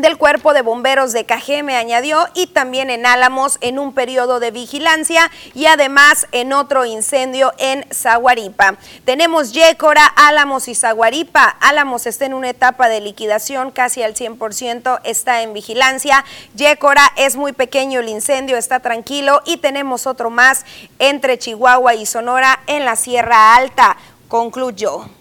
[0.00, 4.50] del Cuerpo de Bomberos de Cajeme, añadió, y también en Álamos en un periodo de
[4.50, 8.76] vigilancia y además en otro incendio en Zaguaripa.
[9.04, 11.56] Tenemos Yécora, Álamos y Zaguaripa.
[11.60, 16.24] Álamos está en una etapa de liquidación casi al 100%, está en vigilancia.
[16.54, 20.64] Yécora es muy pequeño el incendio, está tranquilo y tenemos otro más
[20.98, 23.96] entre Chihuahua y Sonora en la Sierra Alta.
[24.28, 25.19] Concluyó.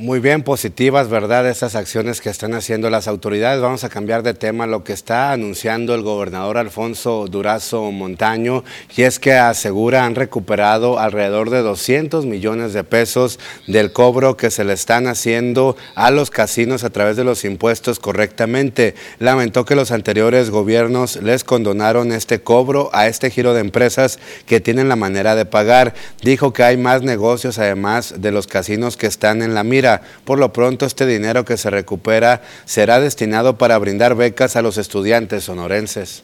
[0.00, 1.48] Muy bien, positivas, ¿verdad?
[1.48, 3.60] Estas acciones que están haciendo las autoridades.
[3.60, 8.62] Vamos a cambiar de tema lo que está anunciando el gobernador Alfonso Durazo Montaño,
[8.96, 14.52] y es que asegura han recuperado alrededor de 200 millones de pesos del cobro que
[14.52, 18.94] se le están haciendo a los casinos a través de los impuestos correctamente.
[19.18, 24.60] Lamentó que los anteriores gobiernos les condonaron este cobro a este giro de empresas que
[24.60, 25.94] tienen la manera de pagar.
[26.22, 29.87] Dijo que hay más negocios además de los casinos que están en la mira
[30.24, 34.78] por lo pronto, este dinero que se recupera será destinado para brindar becas a los
[34.78, 36.22] estudiantes sonorenses.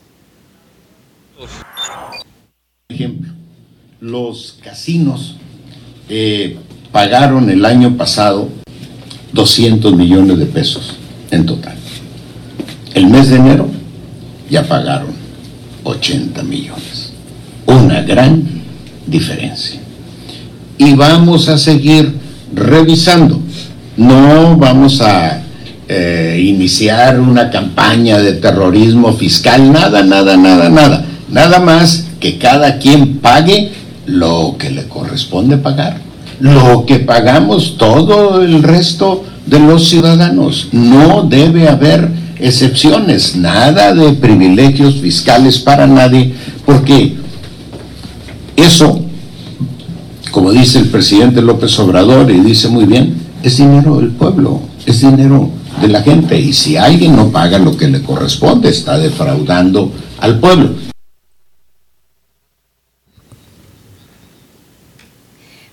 [2.89, 3.33] Ejemplo,
[4.01, 5.37] los casinos
[6.09, 6.59] eh,
[6.93, 8.49] pagaron el año pasado
[9.33, 10.97] 200 millones de pesos
[11.31, 11.77] en total.
[12.95, 13.69] El mes de enero
[14.49, 15.13] ya pagaron
[15.83, 17.13] 80 millones.
[17.67, 18.45] Una gran
[19.07, 19.81] diferencia.
[20.79, 22.15] Y vamos a seguir
[22.53, 23.41] revisando.
[23.97, 25.43] No vamos a
[25.87, 31.05] eh, iniciar una campaña de terrorismo fiscal, nada, nada, nada, nada.
[31.29, 33.73] Nada más que cada quien pague
[34.07, 35.99] lo que le corresponde pagar,
[36.41, 40.69] lo que pagamos todo el resto de los ciudadanos.
[40.73, 47.17] No debe haber excepciones, nada de privilegios fiscales para nadie, porque
[48.57, 49.01] eso,
[50.31, 55.03] como dice el presidente López Obrador y dice muy bien, es dinero del pueblo, es
[55.03, 55.51] dinero
[55.83, 60.41] de la gente y si alguien no paga lo que le corresponde, está defraudando al
[60.41, 60.71] pueblo.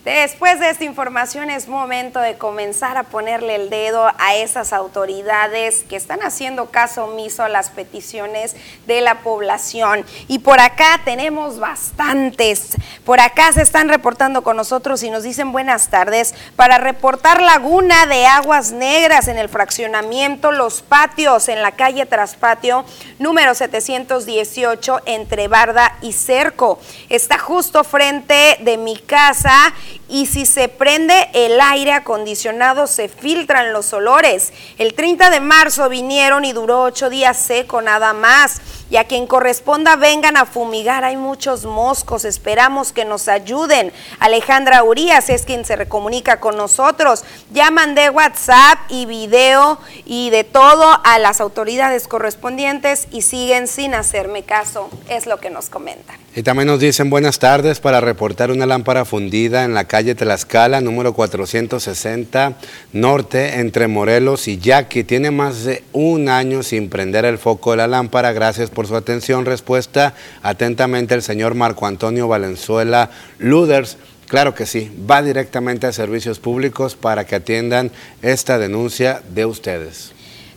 [0.05, 5.83] Después de esta información es momento de comenzar a ponerle el dedo a esas autoridades
[5.87, 8.55] que están haciendo caso omiso a las peticiones
[8.87, 10.03] de la población.
[10.27, 12.77] Y por acá tenemos bastantes.
[13.05, 18.07] Por acá se están reportando con nosotros y nos dicen buenas tardes para reportar laguna
[18.07, 22.85] de aguas negras en el fraccionamiento Los Patios en la calle Traspatio
[23.19, 26.79] número 718 entre Barda y Cerco.
[27.09, 29.71] Está justo frente de mi casa
[30.12, 34.52] y si se prende el aire acondicionado se filtran los olores.
[34.78, 38.62] El 30 de marzo vinieron y duró ocho días seco nada más.
[38.89, 43.93] Y a quien corresponda vengan a fumigar, hay muchos moscos, esperamos que nos ayuden.
[44.19, 47.24] Alejandra Urias es quien se recomunica con nosotros.
[47.52, 53.93] Ya mandé WhatsApp y video y de todo a las autoridades correspondientes y siguen sin
[53.93, 56.17] hacerme caso, es lo que nos comentan.
[56.33, 60.79] Y también nos dicen buenas tardes para reportar una lámpara fundida en la calle Tlaxcala,
[60.79, 62.53] número 460
[62.93, 65.03] Norte, entre Morelos y Yaqui.
[65.03, 68.31] Tiene más de un año sin prender el foco de la lámpara.
[68.31, 69.45] Gracias por su atención.
[69.45, 73.97] Respuesta atentamente el señor Marco Antonio Valenzuela Luders.
[74.29, 77.91] Claro que sí, va directamente a servicios públicos para que atiendan
[78.21, 80.13] esta denuncia de ustedes.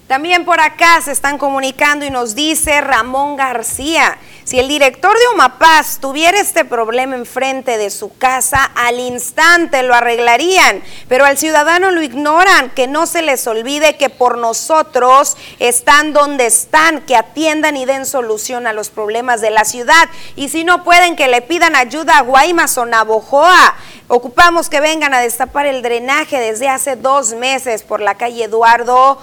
[0.06, 5.26] También por acá se están comunicando y nos dice Ramón García, si el director de
[5.32, 11.90] Omapaz tuviera este problema enfrente de su casa, al instante lo arreglarían, pero al ciudadano
[11.90, 17.78] lo ignoran, que no se les olvide que por nosotros están donde están, que atiendan
[17.78, 20.08] y den solución a los problemas de la ciudad.
[20.36, 23.74] Y si no pueden, que le pidan ayuda a Guaymas o Navojoa.
[24.08, 29.18] Ocupamos que vengan a destapar el drenaje desde hace dos meses por la calle Eduardo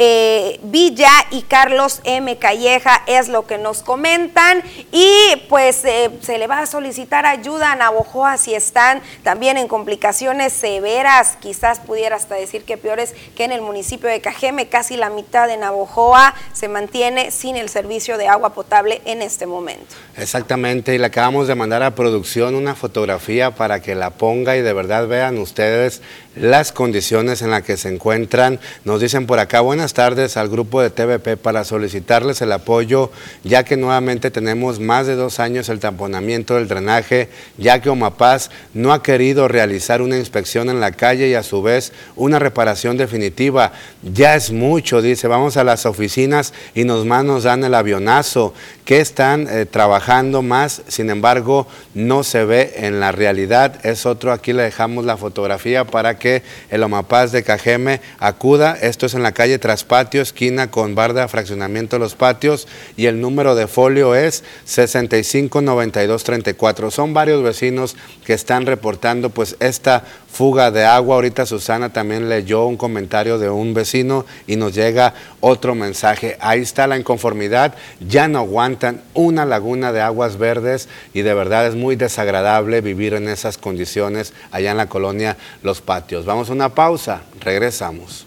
[0.00, 2.36] eh, Villa y Carlos M.
[2.38, 5.10] Calleja es lo que nos comentan y
[5.48, 10.52] pues eh, se le va a solicitar ayuda a Navojoa si están también en complicaciones
[10.52, 15.10] severas, quizás pudiera hasta decir que peores que en el municipio de Cajeme, casi la
[15.10, 19.96] mitad de Navojoa se mantiene sin el servicio de agua potable en este momento.
[20.16, 24.62] Exactamente, y le acabamos de mandar a producción una fotografía para que la ponga y
[24.62, 26.02] de verdad vean ustedes
[26.40, 28.60] las condiciones en las que se encuentran.
[28.84, 33.10] Nos dicen por acá, buenas tardes al grupo de TVP para solicitarles el apoyo,
[33.44, 38.50] ya que nuevamente tenemos más de dos años el tamponamiento del drenaje, ya que Omapaz
[38.74, 42.96] no ha querido realizar una inspección en la calle y a su vez una reparación
[42.96, 43.72] definitiva.
[44.02, 48.54] Ya es mucho, dice, vamos a las oficinas y nos más nos dan el avionazo,
[48.88, 53.84] que están eh, trabajando más, sin embargo, no se ve en la realidad.
[53.84, 58.78] Es otro, aquí le dejamos la fotografía para que el Omapaz de Cajeme acuda.
[58.80, 63.54] Esto es en la calle Traspatio, esquina con Barda, fraccionamiento Los Patios, y el número
[63.54, 66.90] de folio es 659234.
[66.90, 70.02] Son varios vecinos que están reportando pues esta
[70.38, 71.16] fuga de agua.
[71.16, 76.36] Ahorita Susana también leyó un comentario de un vecino y nos llega otro mensaje.
[76.38, 81.66] Ahí está la inconformidad, ya no aguantan una laguna de aguas verdes y de verdad
[81.66, 86.24] es muy desagradable vivir en esas condiciones allá en la colonia Los Patios.
[86.24, 88.24] Vamos a una pausa, regresamos.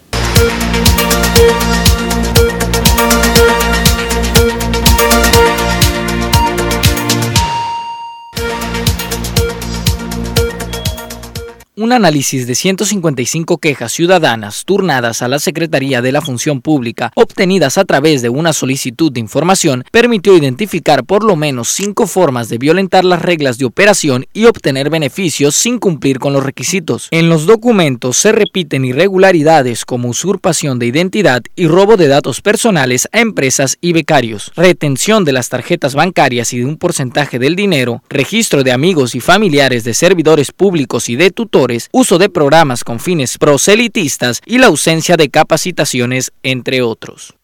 [11.82, 17.76] Un análisis de 155 quejas ciudadanas turnadas a la Secretaría de la Función Pública, obtenidas
[17.76, 22.58] a través de una solicitud de información, permitió identificar por lo menos cinco formas de
[22.58, 27.08] violentar las reglas de operación y obtener beneficios sin cumplir con los requisitos.
[27.10, 33.08] En los documentos se repiten irregularidades como usurpación de identidad y robo de datos personales
[33.10, 38.04] a empresas y becarios, retención de las tarjetas bancarias y de un porcentaje del dinero,
[38.08, 43.00] registro de amigos y familiares de servidores públicos y de tutores, uso de programas con
[43.00, 47.34] fines proselitistas y la ausencia de capacitaciones, entre otros.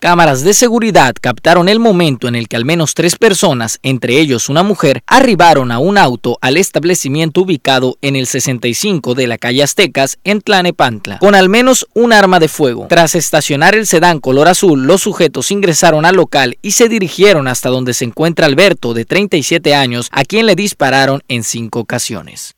[0.00, 4.48] Cámaras de seguridad captaron el momento en el que al menos tres personas, entre ellos
[4.48, 9.62] una mujer, arribaron a un auto al establecimiento ubicado en el 65 de la calle
[9.62, 12.86] Aztecas en Tlanepantla, con al menos un arma de fuego.
[12.88, 17.68] Tras estacionar el sedán color azul, los sujetos ingresaron al local y se dirigieron hasta
[17.68, 22.54] donde se encuentra Alberto, de 37 años, a quien le dispararon en cinco ocasiones.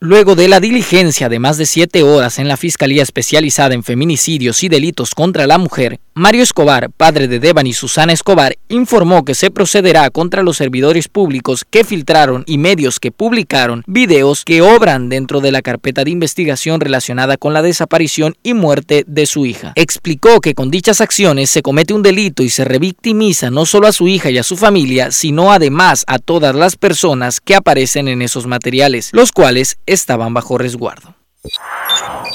[0.00, 4.62] Luego de la diligencia de más de siete horas en la Fiscalía Especializada en Feminicidios
[4.62, 9.34] y Delitos contra la Mujer, Mario Escobar, padre de Deban y Susana Escobar, informó que
[9.34, 15.08] se procederá contra los servidores públicos que filtraron y medios que publicaron videos que obran
[15.08, 19.72] dentro de la carpeta de investigación relacionada con la desaparición y muerte de su hija.
[19.74, 23.92] Explicó que con dichas acciones se comete un delito y se revictimiza no solo a
[23.92, 28.22] su hija y a su familia, sino además a todas las personas que aparecen en
[28.22, 29.43] esos materiales, los cuales
[29.86, 31.14] estaban bajo resguardo.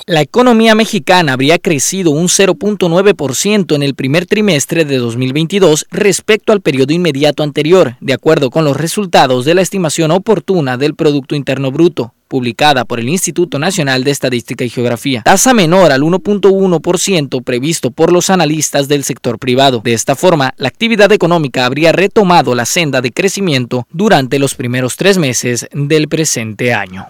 [0.05, 6.61] La economía mexicana habría crecido un 0.9% en el primer trimestre de 2022 respecto al
[6.61, 11.71] periodo inmediato anterior, de acuerdo con los resultados de la estimación oportuna del Producto Interno
[11.71, 17.91] Bruto publicada por el Instituto Nacional de Estadística y Geografía, tasa menor al 1.1% previsto
[17.91, 19.81] por los analistas del sector privado.
[19.83, 24.95] De esta forma, la actividad económica habría retomado la senda de crecimiento durante los primeros
[24.95, 27.07] tres meses del presente año.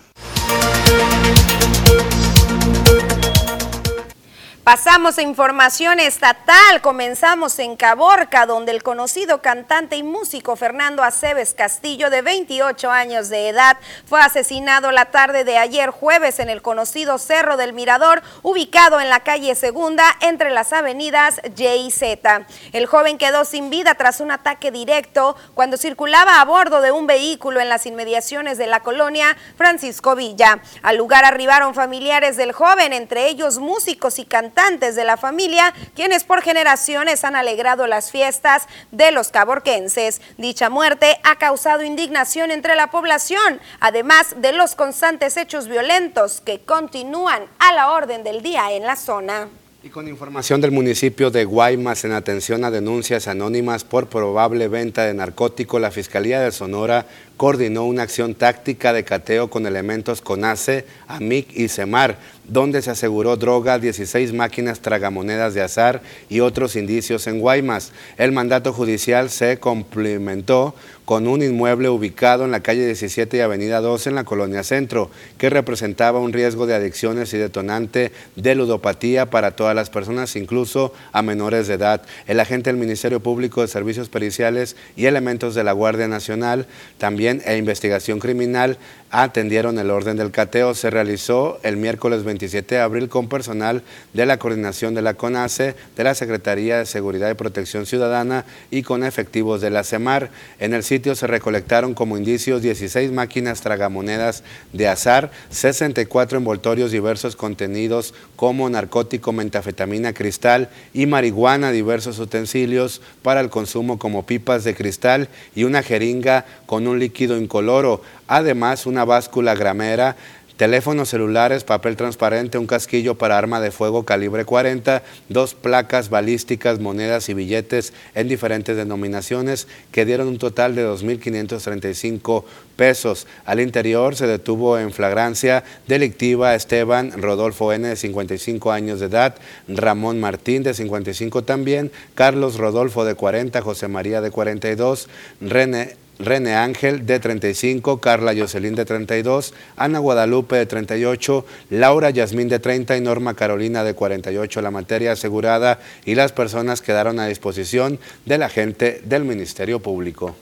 [4.70, 6.80] Pasamos a información estatal.
[6.84, 13.30] Comenzamos en Caborca, donde el conocido cantante y músico Fernando Aceves Castillo, de 28 años
[13.30, 18.22] de edad, fue asesinado la tarde de ayer jueves en el conocido Cerro del Mirador,
[18.44, 22.46] ubicado en la calle Segunda, entre las avenidas Y y Z.
[22.72, 27.08] El joven quedó sin vida tras un ataque directo cuando circulaba a bordo de un
[27.08, 30.62] vehículo en las inmediaciones de la colonia Francisco Villa.
[30.84, 36.26] Al lugar arribaron familiares del joven, entre ellos músicos y cantantes de la familia, quienes
[36.26, 40.20] por generaciones han alegrado las fiestas de los caborquenses.
[40.38, 46.60] Dicha muerte ha causado indignación entre la población, además de los constantes hechos violentos que
[46.60, 49.48] continúan a la orden del día en la zona.
[49.82, 55.06] Y con información del municipio de Guaymas en atención a denuncias anónimas por probable venta
[55.06, 57.06] de narcótico, la Fiscalía de Sonora
[57.40, 63.38] coordinó una acción táctica de cateo con elementos CONACE, AMIC y CEMAR, donde se aseguró
[63.38, 67.94] droga, 16 máquinas tragamonedas de azar y otros indicios en Guaymas.
[68.18, 70.76] El mandato judicial se complementó
[71.06, 75.10] con un inmueble ubicado en la calle 17 y avenida 12 en la colonia Centro,
[75.38, 80.94] que representaba un riesgo de adicciones y detonante de ludopatía para todas las personas, incluso
[81.12, 82.04] a menores de edad.
[82.28, 86.68] El agente del Ministerio Público de Servicios Periciales y elementos de la Guardia Nacional
[87.00, 88.78] también e investigación criminal
[89.12, 90.74] atendieron el orden del cateo.
[90.74, 95.76] Se realizó el miércoles 27 de abril con personal de la coordinación de la CONACE,
[95.96, 100.30] de la Secretaría de Seguridad y Protección Ciudadana y con efectivos de la CEMAR.
[100.60, 107.36] En el sitio se recolectaron como indicios 16 máquinas tragamonedas de azar, 64 envoltorios diversos
[107.36, 114.76] contenidos como narcótico, metafetamina, cristal y marihuana, diversos utensilios para el consumo como pipas de
[114.76, 118.02] cristal y una jeringa con un líquido incoloro.
[118.30, 120.16] Además, una báscula gramera,
[120.60, 126.82] teléfonos celulares, papel transparente, un casquillo para arma de fuego calibre 40, dos placas balísticas,
[126.82, 132.44] monedas y billetes en diferentes denominaciones que dieron un total de 2.535
[132.76, 133.26] pesos.
[133.46, 137.88] Al interior se detuvo en flagrancia delictiva Esteban Rodolfo N.
[137.88, 139.36] de 55 años de edad,
[139.70, 145.08] Ramón Martín de 55 también, Carlos Rodolfo de 40, José María de 42,
[145.40, 152.50] René René Ángel de 35, Carla Jocelyn de 32, Ana Guadalupe de 38, Laura Yasmín
[152.50, 154.62] de 30 y Norma Carolina de 48.
[154.62, 160.36] La materia asegurada y las personas quedaron a disposición de la gente del Ministerio Público.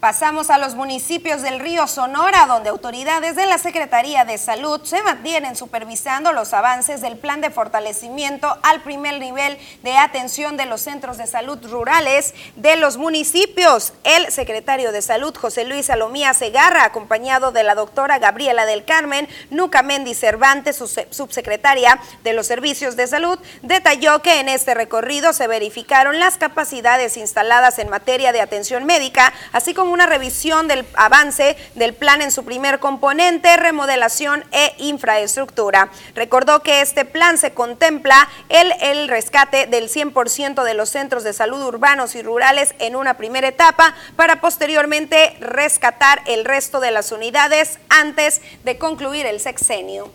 [0.00, 5.02] Pasamos a los municipios del río Sonora, donde autoridades de la Secretaría de Salud se
[5.02, 10.82] mantienen supervisando los avances del plan de fortalecimiento al primer nivel de atención de los
[10.82, 13.92] centros de salud rurales de los municipios.
[14.04, 19.26] El secretario de Salud, José Luis Salomía Segarra, acompañado de la doctora Gabriela del Carmen
[19.50, 20.76] Nucamendi Cervantes,
[21.10, 27.16] subsecretaria de los Servicios de Salud, detalló que en este recorrido se verificaron las capacidades
[27.16, 32.30] instaladas en materia de atención médica, así como una revisión del avance del plan en
[32.30, 35.90] su primer componente, remodelación e infraestructura.
[36.14, 41.32] Recordó que este plan se contempla el, el rescate del 100% de los centros de
[41.32, 47.12] salud urbanos y rurales en una primera etapa para posteriormente rescatar el resto de las
[47.12, 50.10] unidades antes de concluir el sexenio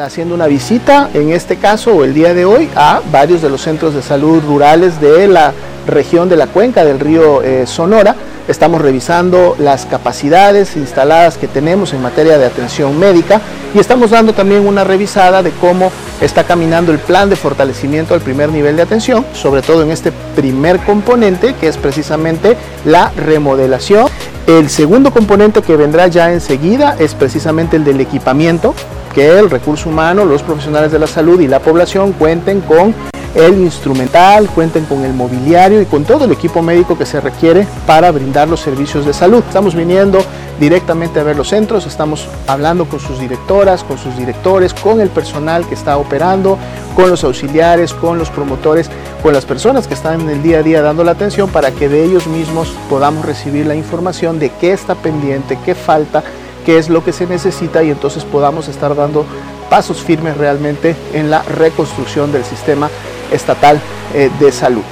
[0.00, 3.60] haciendo una visita, en este caso o el día de hoy, a varios de los
[3.60, 5.52] centros de salud rurales de la
[5.86, 8.16] región de la cuenca del río eh, Sonora.
[8.48, 13.40] Estamos revisando las capacidades instaladas que tenemos en materia de atención médica
[13.74, 18.20] y estamos dando también una revisada de cómo está caminando el plan de fortalecimiento al
[18.20, 24.08] primer nivel de atención, sobre todo en este primer componente que es precisamente la remodelación.
[24.46, 28.74] El segundo componente que vendrá ya enseguida es precisamente el del equipamiento,
[29.14, 32.94] que el recurso humano, los profesionales de la salud y la población cuenten con
[33.34, 37.66] el instrumental, cuenten con el mobiliario y con todo el equipo médico que se requiere
[37.86, 39.42] para brindar los servicios de salud.
[39.46, 40.20] Estamos viniendo
[40.60, 45.08] directamente a ver los centros, estamos hablando con sus directoras, con sus directores, con el
[45.08, 46.58] personal que está operando,
[46.94, 48.88] con los auxiliares, con los promotores,
[49.22, 51.88] con las personas que están en el día a día dando la atención para que
[51.88, 56.22] de ellos mismos podamos recibir la información de qué está pendiente, qué falta
[56.64, 59.24] qué es lo que se necesita y entonces podamos estar dando
[59.70, 62.90] pasos firmes realmente en la reconstrucción del sistema
[63.30, 63.80] estatal
[64.14, 64.82] eh, de salud.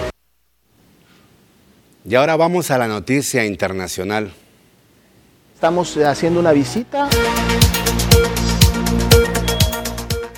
[2.04, 4.32] Y ahora vamos a la noticia internacional.
[5.54, 7.08] Estamos haciendo una visita.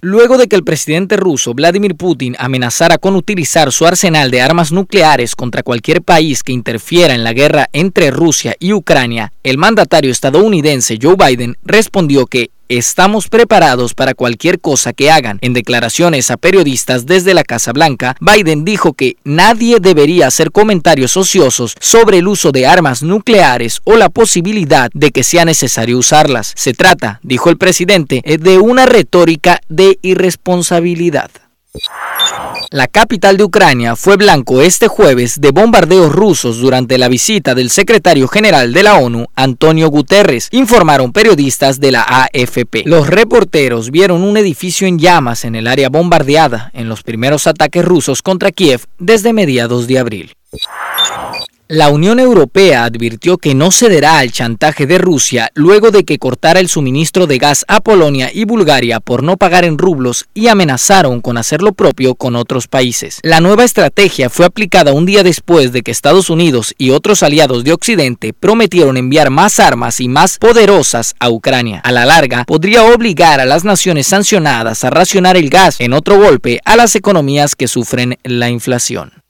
[0.06, 4.70] Luego de que el presidente ruso Vladimir Putin amenazara con utilizar su arsenal de armas
[4.70, 10.10] nucleares contra cualquier país que interfiera en la guerra entre Rusia y Ucrania, el mandatario
[10.10, 15.38] estadounidense Joe Biden respondió que Estamos preparados para cualquier cosa que hagan.
[15.42, 21.16] En declaraciones a periodistas desde la Casa Blanca, Biden dijo que nadie debería hacer comentarios
[21.18, 26.54] ociosos sobre el uso de armas nucleares o la posibilidad de que sea necesario usarlas.
[26.56, 31.30] Se trata, dijo el presidente, de una retórica de irresponsabilidad.
[32.70, 37.70] La capital de Ucrania fue blanco este jueves de bombardeos rusos durante la visita del
[37.70, 42.82] secretario general de la ONU, Antonio Guterres, informaron periodistas de la AFP.
[42.84, 47.84] Los reporteros vieron un edificio en llamas en el área bombardeada en los primeros ataques
[47.84, 50.34] rusos contra Kiev desde mediados de abril.
[51.68, 56.60] La Unión Europea advirtió que no cederá al chantaje de Rusia luego de que cortara
[56.60, 61.22] el suministro de gas a Polonia y Bulgaria por no pagar en rublos y amenazaron
[61.22, 63.18] con hacer lo propio con otros países.
[63.22, 67.64] La nueva estrategia fue aplicada un día después de que Estados Unidos y otros aliados
[67.64, 71.80] de Occidente prometieron enviar más armas y más poderosas a Ucrania.
[71.82, 76.18] A la larga, podría obligar a las naciones sancionadas a racionar el gas en otro
[76.18, 79.24] golpe a las economías que sufren la inflación.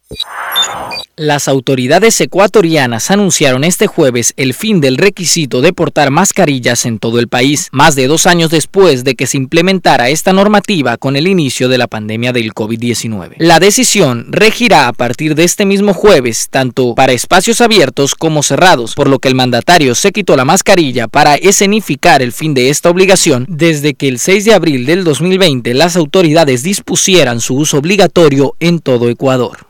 [1.17, 7.21] Las autoridades ecuatorianas anunciaron este jueves el fin del requisito de portar mascarillas en todo
[7.21, 11.29] el país, más de dos años después de que se implementara esta normativa con el
[11.29, 13.35] inicio de la pandemia del COVID-19.
[13.39, 18.97] La decisión regirá a partir de este mismo jueves, tanto para espacios abiertos como cerrados,
[18.97, 22.91] por lo que el mandatario se quitó la mascarilla para escenificar el fin de esta
[22.91, 28.57] obligación desde que el 6 de abril del 2020 las autoridades dispusieran su uso obligatorio
[28.59, 29.69] en todo Ecuador.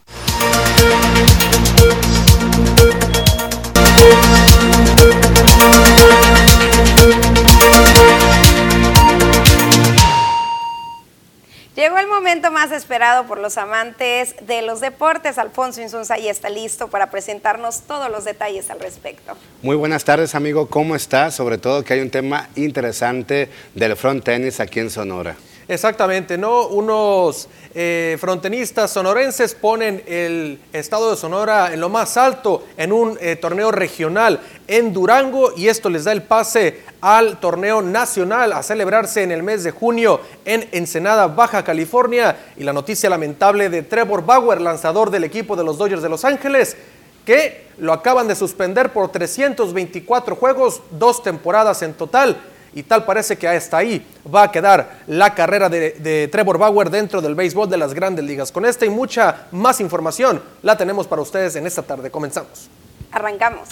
[12.24, 15.36] Momento más esperado por los amantes de los deportes.
[15.36, 19.36] Alfonso Insunza ya está listo para presentarnos todos los detalles al respecto.
[19.60, 20.66] Muy buenas tardes, amigo.
[20.70, 21.34] ¿Cómo estás?
[21.34, 25.36] Sobre todo que hay un tema interesante del front tenis aquí en Sonora.
[25.66, 26.66] Exactamente, ¿no?
[26.66, 33.16] Unos eh, frontenistas sonorenses ponen el estado de Sonora en lo más alto en un
[33.18, 38.62] eh, torneo regional en Durango y esto les da el pase al torneo nacional a
[38.62, 42.36] celebrarse en el mes de junio en Ensenada, Baja California.
[42.58, 46.26] Y la noticia lamentable de Trevor Bauer, lanzador del equipo de los Dodgers de Los
[46.26, 46.76] Ángeles,
[47.24, 52.36] que lo acaban de suspender por 324 juegos, dos temporadas en total
[52.74, 57.20] y tal parece que hasta ahí va a quedar la carrera de, Trevor Bauer dentro
[57.22, 58.50] del béisbol de las grandes ligas.
[58.50, 62.10] Con esta y mucha más información la tenemos para ustedes en esta tarde.
[62.10, 62.68] Comenzamos.
[63.12, 63.68] Arrancamos.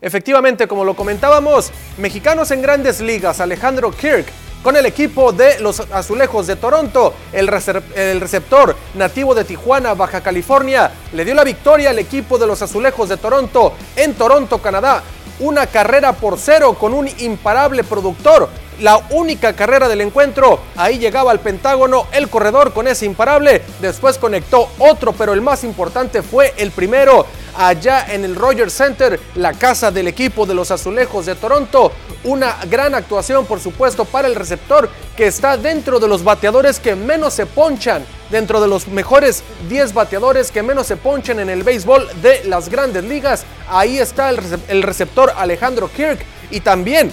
[0.00, 4.26] Efectivamente, como lo comentábamos, mexicanos en grandes ligas, Alejandro Kirk
[4.62, 7.12] con el equipo de los Azulejos de Toronto.
[7.32, 7.50] El,
[7.94, 12.62] el, receptor nativo de Tijuana, Baja California, le dio la victoria al equipo de los
[12.62, 15.02] Azulejos de Toronto en Toronto, Canadá.
[15.40, 18.48] Una carrera por cero con un imparable productor.
[18.80, 24.18] La única carrera del encuentro, ahí llegaba al Pentágono el corredor con ese imparable, después
[24.18, 27.24] conectó otro, pero el más importante fue el primero
[27.56, 31.92] allá en el Rogers Center, la casa del equipo de los Azulejos de Toronto.
[32.24, 36.96] Una gran actuación, por supuesto, para el receptor que está dentro de los bateadores que
[36.96, 41.62] menos se ponchan, dentro de los mejores 10 bateadores que menos se ponchan en el
[41.62, 43.44] béisbol de las grandes ligas.
[43.68, 46.18] Ahí está el receptor Alejandro Kirk
[46.50, 47.12] y también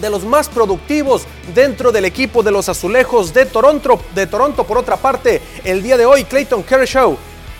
[0.00, 1.22] de los más productivos
[1.54, 4.00] dentro del equipo de los Azulejos de Toronto.
[4.14, 7.16] De Toronto, por otra parte, el día de hoy, Clayton Kershaw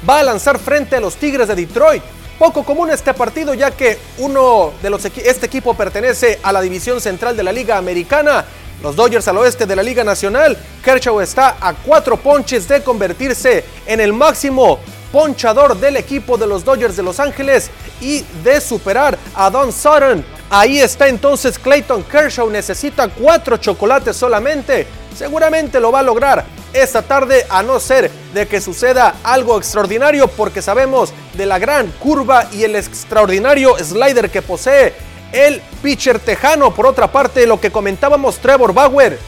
[0.08, 2.02] va a lanzar frente a los Tigres de Detroit.
[2.38, 7.00] Poco común este partido ya que uno de los este equipo pertenece a la división
[7.00, 8.46] central de la Liga Americana.
[8.82, 10.56] Los Dodgers al oeste de la Liga Nacional.
[10.82, 14.78] Kershaw está a cuatro ponches de convertirse en el máximo
[15.12, 17.70] ponchador del equipo de los Dodgers de Los Ángeles
[18.00, 20.24] y de superar a Don Sutton.
[20.52, 22.50] Ahí está entonces Clayton Kershaw.
[22.50, 24.84] Necesita cuatro chocolates solamente.
[25.16, 30.26] Seguramente lo va a lograr esta tarde a no ser de que suceda algo extraordinario
[30.26, 34.92] porque sabemos de la gran curva y el extraordinario slider que posee
[35.30, 36.74] el pitcher tejano.
[36.74, 39.20] Por otra parte, lo que comentábamos Trevor Bauer.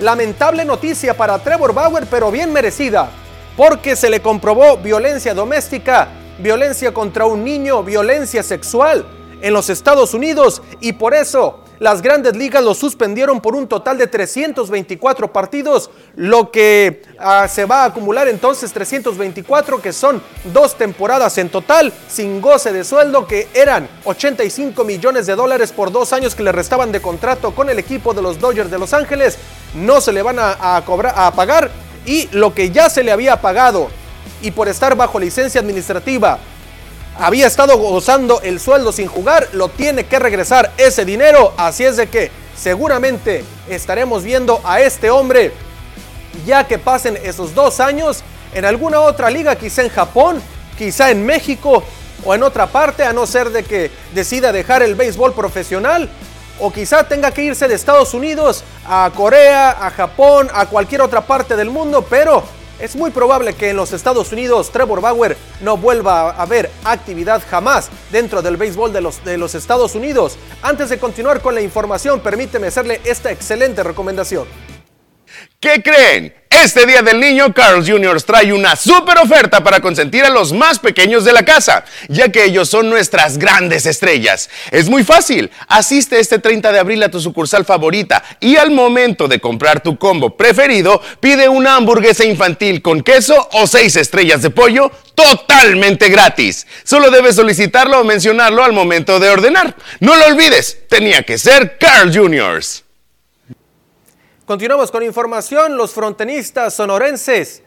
[0.00, 3.08] Lamentable noticia para Trevor Bauer, pero bien merecida,
[3.56, 6.08] porque se le comprobó violencia doméstica,
[6.38, 9.06] violencia contra un niño, violencia sexual
[9.40, 13.98] en los Estados Unidos y por eso las grandes ligas lo suspendieron por un total
[13.98, 20.22] de 324 partidos, lo que ah, se va a acumular entonces 324, que son
[20.54, 25.92] dos temporadas en total, sin goce de sueldo, que eran 85 millones de dólares por
[25.92, 28.94] dos años que le restaban de contrato con el equipo de los Dodgers de Los
[28.94, 29.36] Ángeles.
[29.74, 31.70] No se le van a, cobrar, a pagar
[32.06, 33.88] y lo que ya se le había pagado
[34.40, 36.38] y por estar bajo licencia administrativa
[37.18, 41.52] había estado gozando el sueldo sin jugar, lo tiene que regresar ese dinero.
[41.56, 45.52] Así es de que seguramente estaremos viendo a este hombre
[46.44, 50.42] ya que pasen esos dos años en alguna otra liga, quizá en Japón,
[50.76, 51.82] quizá en México
[52.24, 56.08] o en otra parte, a no ser de que decida dejar el béisbol profesional.
[56.58, 61.20] O quizá tenga que irse de Estados Unidos a Corea, a Japón, a cualquier otra
[61.20, 62.42] parte del mundo, pero
[62.78, 67.42] es muy probable que en los Estados Unidos Trevor Bauer no vuelva a haber actividad
[67.48, 70.36] jamás dentro del béisbol de los, de los Estados Unidos.
[70.62, 74.46] Antes de continuar con la información, permíteme hacerle esta excelente recomendación.
[75.60, 76.34] ¿Qué creen?
[76.50, 78.22] Este Día del Niño, Carl's Jr.
[78.22, 82.44] trae una super oferta para consentir a los más pequeños de la casa, ya que
[82.44, 84.50] ellos son nuestras grandes estrellas.
[84.70, 85.50] Es muy fácil.
[85.66, 89.98] Asiste este 30 de abril a tu sucursal favorita y al momento de comprar tu
[89.98, 96.66] combo preferido, pide una hamburguesa infantil con queso o seis estrellas de pollo totalmente gratis.
[96.84, 99.74] Solo debes solicitarlo o mencionarlo al momento de ordenar.
[100.00, 102.62] No lo olvides, tenía que ser Carl Jr.
[104.46, 105.76] Continuamos con información.
[105.76, 107.64] Los frontenistas sonorenses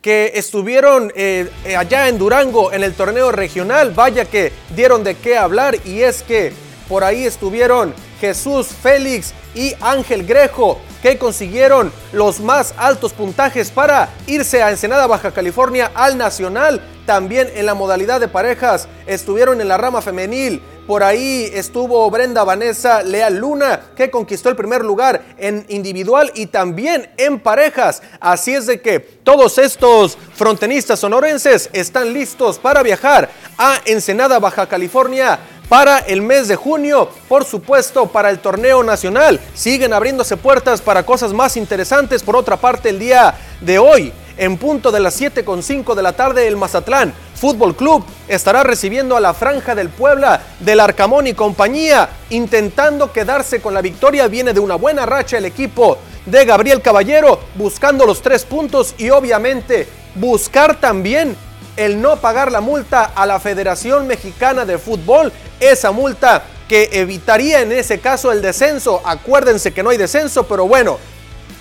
[0.00, 5.16] que estuvieron eh, eh, allá en Durango en el torneo regional, vaya que dieron de
[5.16, 6.52] qué hablar y es que
[6.88, 14.08] por ahí estuvieron Jesús Félix y Ángel Grejo, que consiguieron los más altos puntajes para
[14.28, 16.80] irse a Ensenada, Baja California, al Nacional.
[17.04, 22.44] También en la modalidad de parejas estuvieron en la rama femenil por ahí estuvo Brenda
[22.44, 28.02] Vanessa Leal Luna, que conquistó el primer lugar en individual y también en parejas.
[28.20, 34.66] Así es de que todos estos frontenistas sonorenses están listos para viajar a Ensenada, Baja
[34.66, 39.40] California para el mes de junio, por supuesto para el torneo nacional.
[39.54, 42.22] Siguen abriéndose puertas para cosas más interesantes.
[42.22, 46.46] Por otra parte, el día de hoy, en punto de las 7.5 de la tarde,
[46.46, 52.08] el Mazatlán Fútbol Club estará recibiendo a la Franja del Puebla del Arcamón y compañía,
[52.30, 54.28] intentando quedarse con la victoria.
[54.28, 59.10] Viene de una buena racha el equipo de Gabriel Caballero, buscando los tres puntos y
[59.10, 61.36] obviamente buscar también
[61.76, 67.62] el no pagar la multa a la Federación Mexicana de Fútbol, esa multa que evitaría
[67.62, 69.02] en ese caso el descenso.
[69.04, 70.96] Acuérdense que no hay descenso, pero bueno,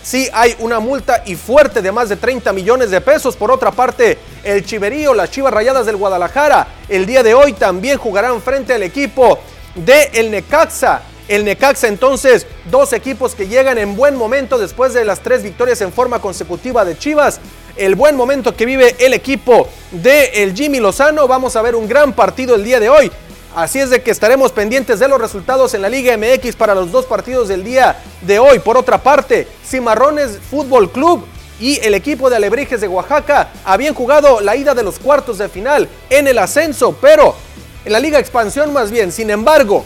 [0.03, 3.35] sí hay una multa y fuerte de más de 30 millones de pesos.
[3.35, 7.97] Por otra parte, el Chiverío, las Chivas Rayadas del Guadalajara, el día de hoy también
[7.97, 9.39] jugarán frente al equipo
[9.75, 11.01] de el Necaxa.
[11.27, 15.81] El Necaxa entonces, dos equipos que llegan en buen momento después de las tres victorias
[15.81, 17.39] en forma consecutiva de Chivas.
[17.77, 21.27] El buen momento que vive el equipo de el Jimmy Lozano.
[21.27, 23.11] Vamos a ver un gran partido el día de hoy.
[23.55, 26.89] Así es de que estaremos pendientes de los resultados en la Liga MX para los
[26.89, 28.59] dos partidos del día de hoy.
[28.59, 31.25] Por otra parte, Cimarrones Fútbol Club
[31.59, 35.49] y el equipo de Alebrijes de Oaxaca habían jugado la ida de los cuartos de
[35.49, 37.35] final en el ascenso, pero
[37.83, 39.11] en la Liga Expansión más bien.
[39.11, 39.83] Sin embargo,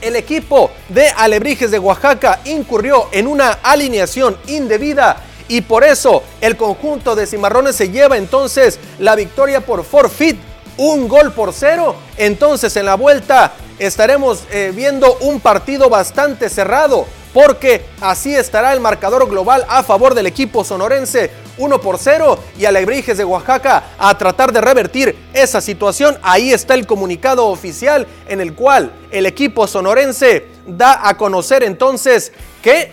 [0.00, 6.56] el equipo de Alebrijes de Oaxaca incurrió en una alineación indebida y por eso el
[6.56, 10.38] conjunto de Cimarrones se lleva entonces la victoria por forfeit,
[10.76, 11.96] un gol por cero.
[12.16, 18.80] Entonces en la vuelta estaremos eh, viendo un partido bastante cerrado porque así estará el
[18.80, 24.16] marcador global a favor del equipo sonorense 1 por 0 y Alebrijes de Oaxaca a
[24.16, 26.18] tratar de revertir esa situación.
[26.22, 32.32] Ahí está el comunicado oficial en el cual el equipo sonorense da a conocer entonces
[32.62, 32.92] que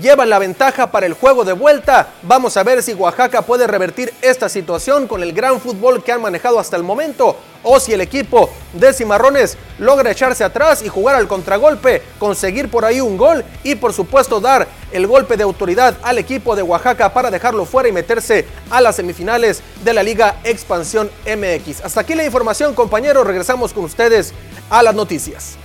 [0.00, 2.08] llevan la ventaja para el juego de vuelta.
[2.22, 6.22] Vamos a ver si Oaxaca puede revertir esta situación con el gran fútbol que han
[6.22, 11.16] manejado hasta el momento o si el equipo de Cimarrones logra echarse atrás y jugar
[11.16, 15.96] al contragolpe, conseguir por ahí un gol y por supuesto dar el golpe de autoridad
[16.02, 20.36] al equipo de Oaxaca para dejarlo fuera y meterse a las semifinales de la Liga
[20.44, 21.84] Expansión MX.
[21.84, 24.32] Hasta aquí la información compañeros, regresamos con ustedes
[24.70, 25.56] a las noticias.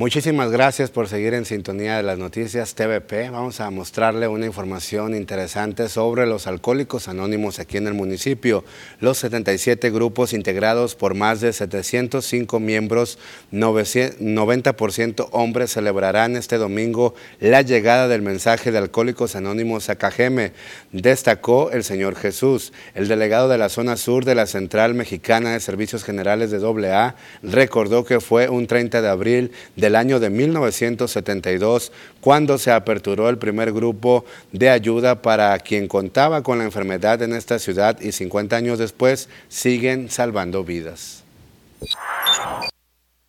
[0.00, 3.28] Muchísimas gracias por seguir en sintonía de las noticias TVP.
[3.28, 8.64] Vamos a mostrarle una información interesante sobre los alcohólicos anónimos aquí en el municipio.
[9.00, 13.18] Los 77 grupos integrados por más de 705 miembros,
[13.52, 20.52] 90% hombres, celebrarán este domingo la llegada del mensaje de Alcohólicos Anónimos a Cajeme.
[20.92, 25.60] Destacó el señor Jesús, el delegado de la zona sur de la Central Mexicana de
[25.60, 30.30] Servicios Generales de AA, recordó que fue un 30 de abril de el año de
[30.30, 37.20] 1972, cuando se aperturó el primer grupo de ayuda para quien contaba con la enfermedad
[37.22, 41.24] en esta ciudad y 50 años después siguen salvando vidas.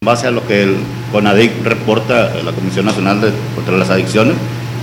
[0.02, 0.78] En base a lo que el
[1.12, 4.36] CONADIC reporta, la Comisión Nacional de, contra las Adicciones,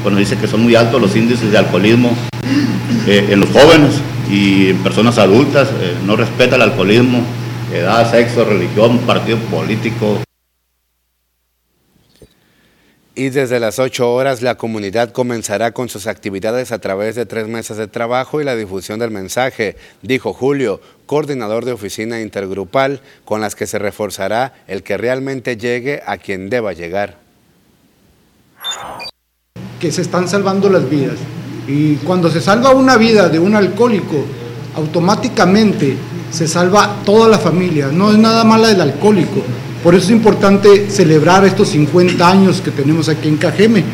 [0.03, 2.11] cuando dice que son muy altos los índices de alcoholismo
[3.07, 7.23] eh, en los jóvenes y en personas adultas, eh, no respeta el alcoholismo,
[7.73, 10.19] edad, sexo, religión, partido político,
[13.19, 17.49] y desde las 8 horas la comunidad comenzará con sus actividades a través de tres
[17.49, 23.41] mesas de trabajo y la difusión del mensaje, dijo Julio, coordinador de oficina intergrupal, con
[23.41, 27.19] las que se reforzará el que realmente llegue a quien deba llegar.
[29.81, 31.17] Que se están salvando las vidas.
[31.67, 34.25] Y cuando se salva una vida de un alcohólico,
[34.77, 35.97] automáticamente
[36.31, 39.43] se salva toda la familia, no es nada mala del alcohólico,
[39.83, 43.85] por eso es importante celebrar estos 50 años que tenemos aquí en Cajeme.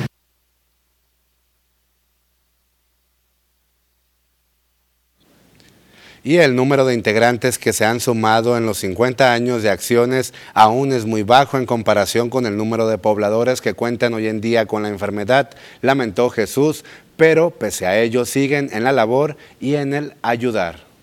[6.27, 10.33] y el número de integrantes que se han sumado en los 50 años de acciones
[10.55, 14.41] aún es muy bajo en comparación con el número de pobladores que cuentan hoy en
[14.41, 15.51] día con la enfermedad,
[15.83, 16.83] lamentó Jesús,
[17.19, 20.94] pero pese a ello siguen en la labor y en el ayudar.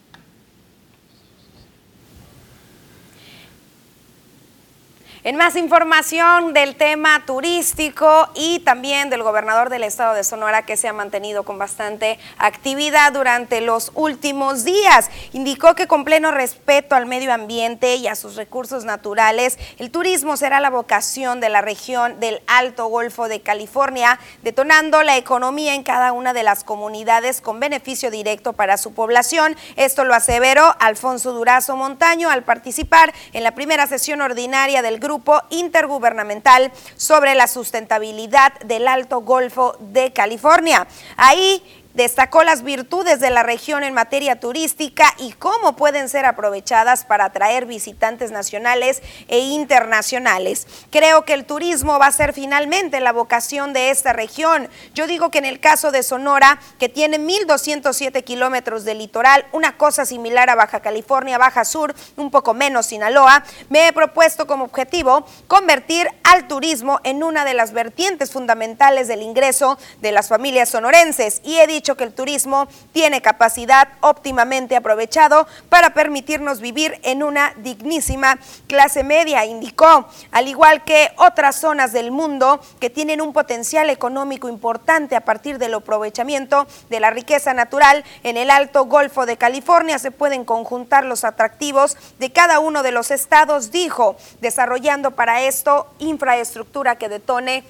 [5.24, 10.78] En más información del tema turístico y también del gobernador del estado de Sonora que
[10.78, 15.12] se ha mantenido con bastante actividad durante los últimos días.
[15.32, 20.38] Indicó que con pleno respeto al medio ambiente y a sus recursos naturales, el turismo
[20.38, 25.84] será la vocación de la región del Alto Golfo de California, detonando la economía en
[25.84, 29.56] cada una de las comunidades con beneficio directo para su población.
[29.76, 35.11] Esto lo aseveró Alfonso Durazo Montaño al participar en la primera sesión ordinaria del grupo
[35.12, 40.88] Grupo Intergubernamental sobre la Sustentabilidad del Alto Golfo de California.
[41.18, 41.62] Ahí
[41.94, 47.26] Destacó las virtudes de la región en materia turística y cómo pueden ser aprovechadas para
[47.26, 50.68] atraer visitantes nacionales e internacionales.
[50.90, 54.70] Creo que el turismo va a ser finalmente la vocación de esta región.
[54.94, 59.78] Yo digo que en el caso de Sonora, que tiene 1.207 kilómetros de litoral, una
[59.78, 64.66] cosa similar a Baja California, Baja Sur, un poco menos Sinaloa, me he propuesto como
[64.66, 70.70] objetivo convertir al turismo en una de las vertientes fundamentales del ingreso de las familias
[70.70, 77.24] sonorenses y he dicho que el turismo tiene capacidad óptimamente aprovechado para permitirnos vivir en
[77.24, 83.34] una dignísima clase media, indicó, al igual que otras zonas del mundo que tienen un
[83.34, 89.26] potencial económico importante a partir del aprovechamiento de la riqueza natural en el Alto Golfo
[89.26, 95.12] de California, se pueden conjuntar los atractivos de cada uno de los estados, dijo, desarrollando
[95.12, 97.64] para esto infraestructura que detone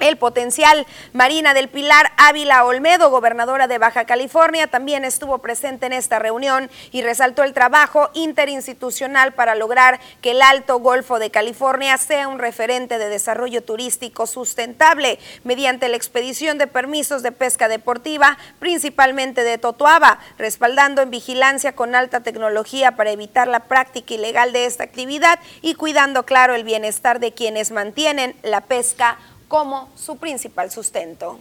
[0.00, 0.86] el potencial.
[1.12, 6.70] Marina del Pilar Ávila Olmedo, gobernadora de Baja California, también estuvo presente en esta reunión
[6.92, 12.38] y resaltó el trabajo interinstitucional para lograr que el Alto Golfo de California sea un
[12.38, 19.58] referente de desarrollo turístico sustentable mediante la expedición de permisos de pesca deportiva, principalmente de
[19.58, 25.38] Totoaba, respaldando en vigilancia con alta tecnología para evitar la práctica ilegal de esta actividad
[25.62, 29.18] y cuidando, claro, el bienestar de quienes mantienen la pesca
[29.48, 31.38] como su principal sustento.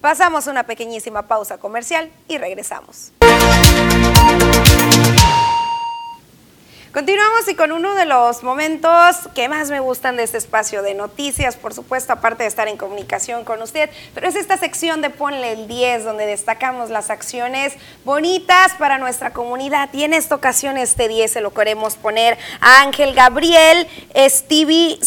[0.00, 3.10] Pasamos una pequeñísima pausa comercial y regresamos.
[6.94, 10.94] Continuamos y con uno de los momentos que más me gustan de este espacio de
[10.94, 15.10] noticias, por supuesto, aparte de estar en comunicación con usted, pero es esta sección de
[15.10, 17.72] Ponle el 10, donde destacamos las acciones
[18.04, 19.88] bonitas para nuestra comunidad.
[19.92, 23.88] Y en esta ocasión este 10 se lo queremos poner a Ángel Gabriel
[24.28, 25.00] Stevie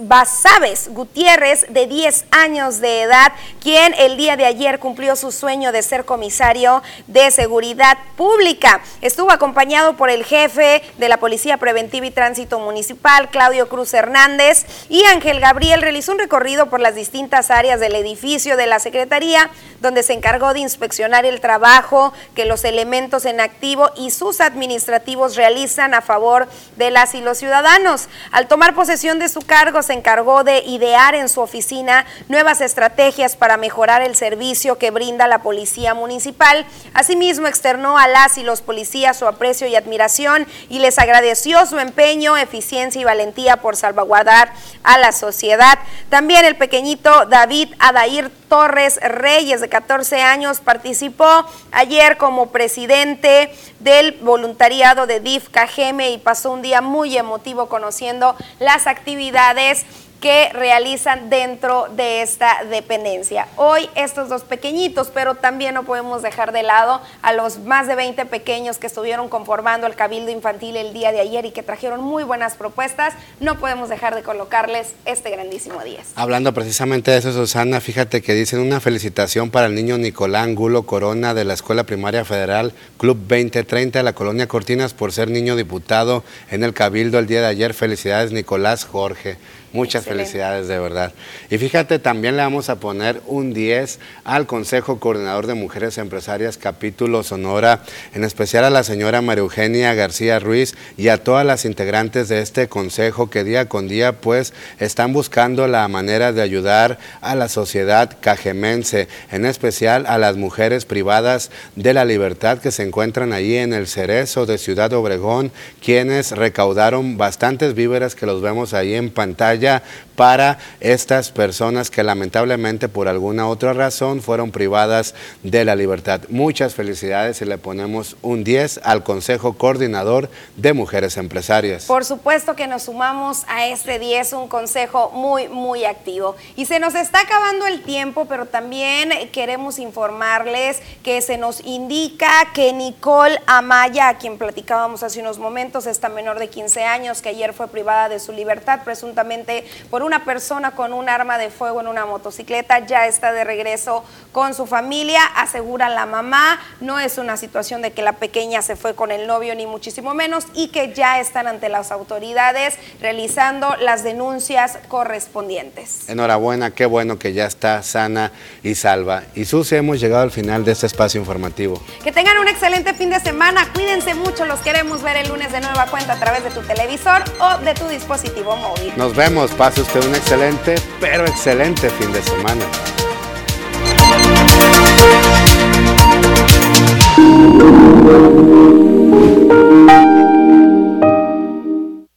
[0.00, 5.72] Basaves Gutiérrez, de 10 años de edad, quien el día de ayer cumplió su sueño
[5.72, 8.80] de ser comisario de seguridad pública.
[9.02, 14.64] Estuvo acompañado por el jefe de la Policía Preventiva y Tránsito Municipal, Claudio Cruz Hernández,
[14.88, 19.50] y Ángel Gabriel realizó un recorrido por las distintas áreas del edificio de la Secretaría,
[19.80, 25.34] donde se encargó de inspeccionar el trabajo que los elementos en activo y sus administrativos
[25.34, 26.46] realizan a favor
[26.76, 28.08] de las y los ciudadanos.
[28.30, 33.34] Al tomar posesión de su cargo, se encargó de idear en su oficina nuevas estrategias
[33.34, 36.64] para mejorar el servicio que brinda la Policía Municipal.
[36.94, 41.78] Asimismo, externó a las y los policías su aprecio y admiración y les agradeció su
[41.78, 45.78] empeño, eficiencia y valentía por salvaguardar a la sociedad.
[46.08, 54.12] También el pequeñito David Adair Torres Reyes, de 14 años, participó ayer como presidente del
[54.20, 59.84] voluntariado de DIF Cajeme y pasó un día muy emotivo conociendo las actividades
[60.22, 63.48] que realizan dentro de esta dependencia.
[63.56, 67.96] Hoy estos dos pequeñitos, pero también no podemos dejar de lado a los más de
[67.96, 72.00] 20 pequeños que estuvieron conformando el Cabildo Infantil el día de ayer y que trajeron
[72.04, 73.14] muy buenas propuestas.
[73.40, 76.12] No podemos dejar de colocarles este grandísimo 10.
[76.14, 80.84] Hablando precisamente de eso, Susana, fíjate que dicen una felicitación para el niño Nicolás Angulo
[80.84, 85.56] Corona de la Escuela Primaria Federal Club 2030 de la Colonia Cortinas por ser niño
[85.56, 87.74] diputado en el Cabildo el día de ayer.
[87.74, 89.36] Felicidades, Nicolás Jorge.
[89.72, 91.14] Muchas felicidades de verdad.
[91.48, 96.58] Y fíjate, también le vamos a poner un 10 al Consejo Coordinador de Mujeres Empresarias
[96.58, 97.80] Capítulo Sonora,
[98.12, 102.42] en especial a la señora María Eugenia García Ruiz y a todas las integrantes de
[102.42, 107.48] este consejo que día con día pues están buscando la manera de ayudar a la
[107.48, 113.56] sociedad cajemense, en especial a las mujeres privadas de la libertad que se encuentran ahí
[113.56, 115.50] en el Cerezo de Ciudad Obregón,
[115.82, 119.82] quienes recaudaron bastantes víveres que los vemos ahí en pantalla allá
[120.16, 126.20] para estas personas que lamentablemente por alguna otra razón fueron privadas de la libertad.
[126.28, 131.86] Muchas felicidades y le ponemos un 10 al Consejo Coordinador de Mujeres Empresarias.
[131.86, 136.36] Por supuesto que nos sumamos a este 10, un consejo muy, muy activo.
[136.56, 142.28] Y se nos está acabando el tiempo, pero también queremos informarles que se nos indica
[142.54, 147.30] que Nicole Amaya, a quien platicábamos hace unos momentos, esta menor de 15 años que
[147.30, 151.80] ayer fue privada de su libertad presuntamente por una persona con un arma de fuego
[151.80, 157.18] en una motocicleta, ya está de regreso con su familia, asegura la mamá, no es
[157.18, 160.68] una situación de que la pequeña se fue con el novio ni muchísimo menos y
[160.68, 166.08] que ya están ante las autoridades realizando las denuncias correspondientes.
[166.08, 168.32] Enhorabuena, qué bueno que ya está sana
[168.62, 169.24] y salva.
[169.34, 171.80] Y Susi, hemos llegado al final de este espacio informativo.
[172.02, 175.60] Que tengan un excelente fin de semana, cuídense mucho, los queremos ver el lunes de
[175.60, 178.92] nueva cuenta a través de tu televisor o de tu dispositivo móvil.
[178.96, 182.64] Nos vemos pase un excelente, pero excelente fin de semana.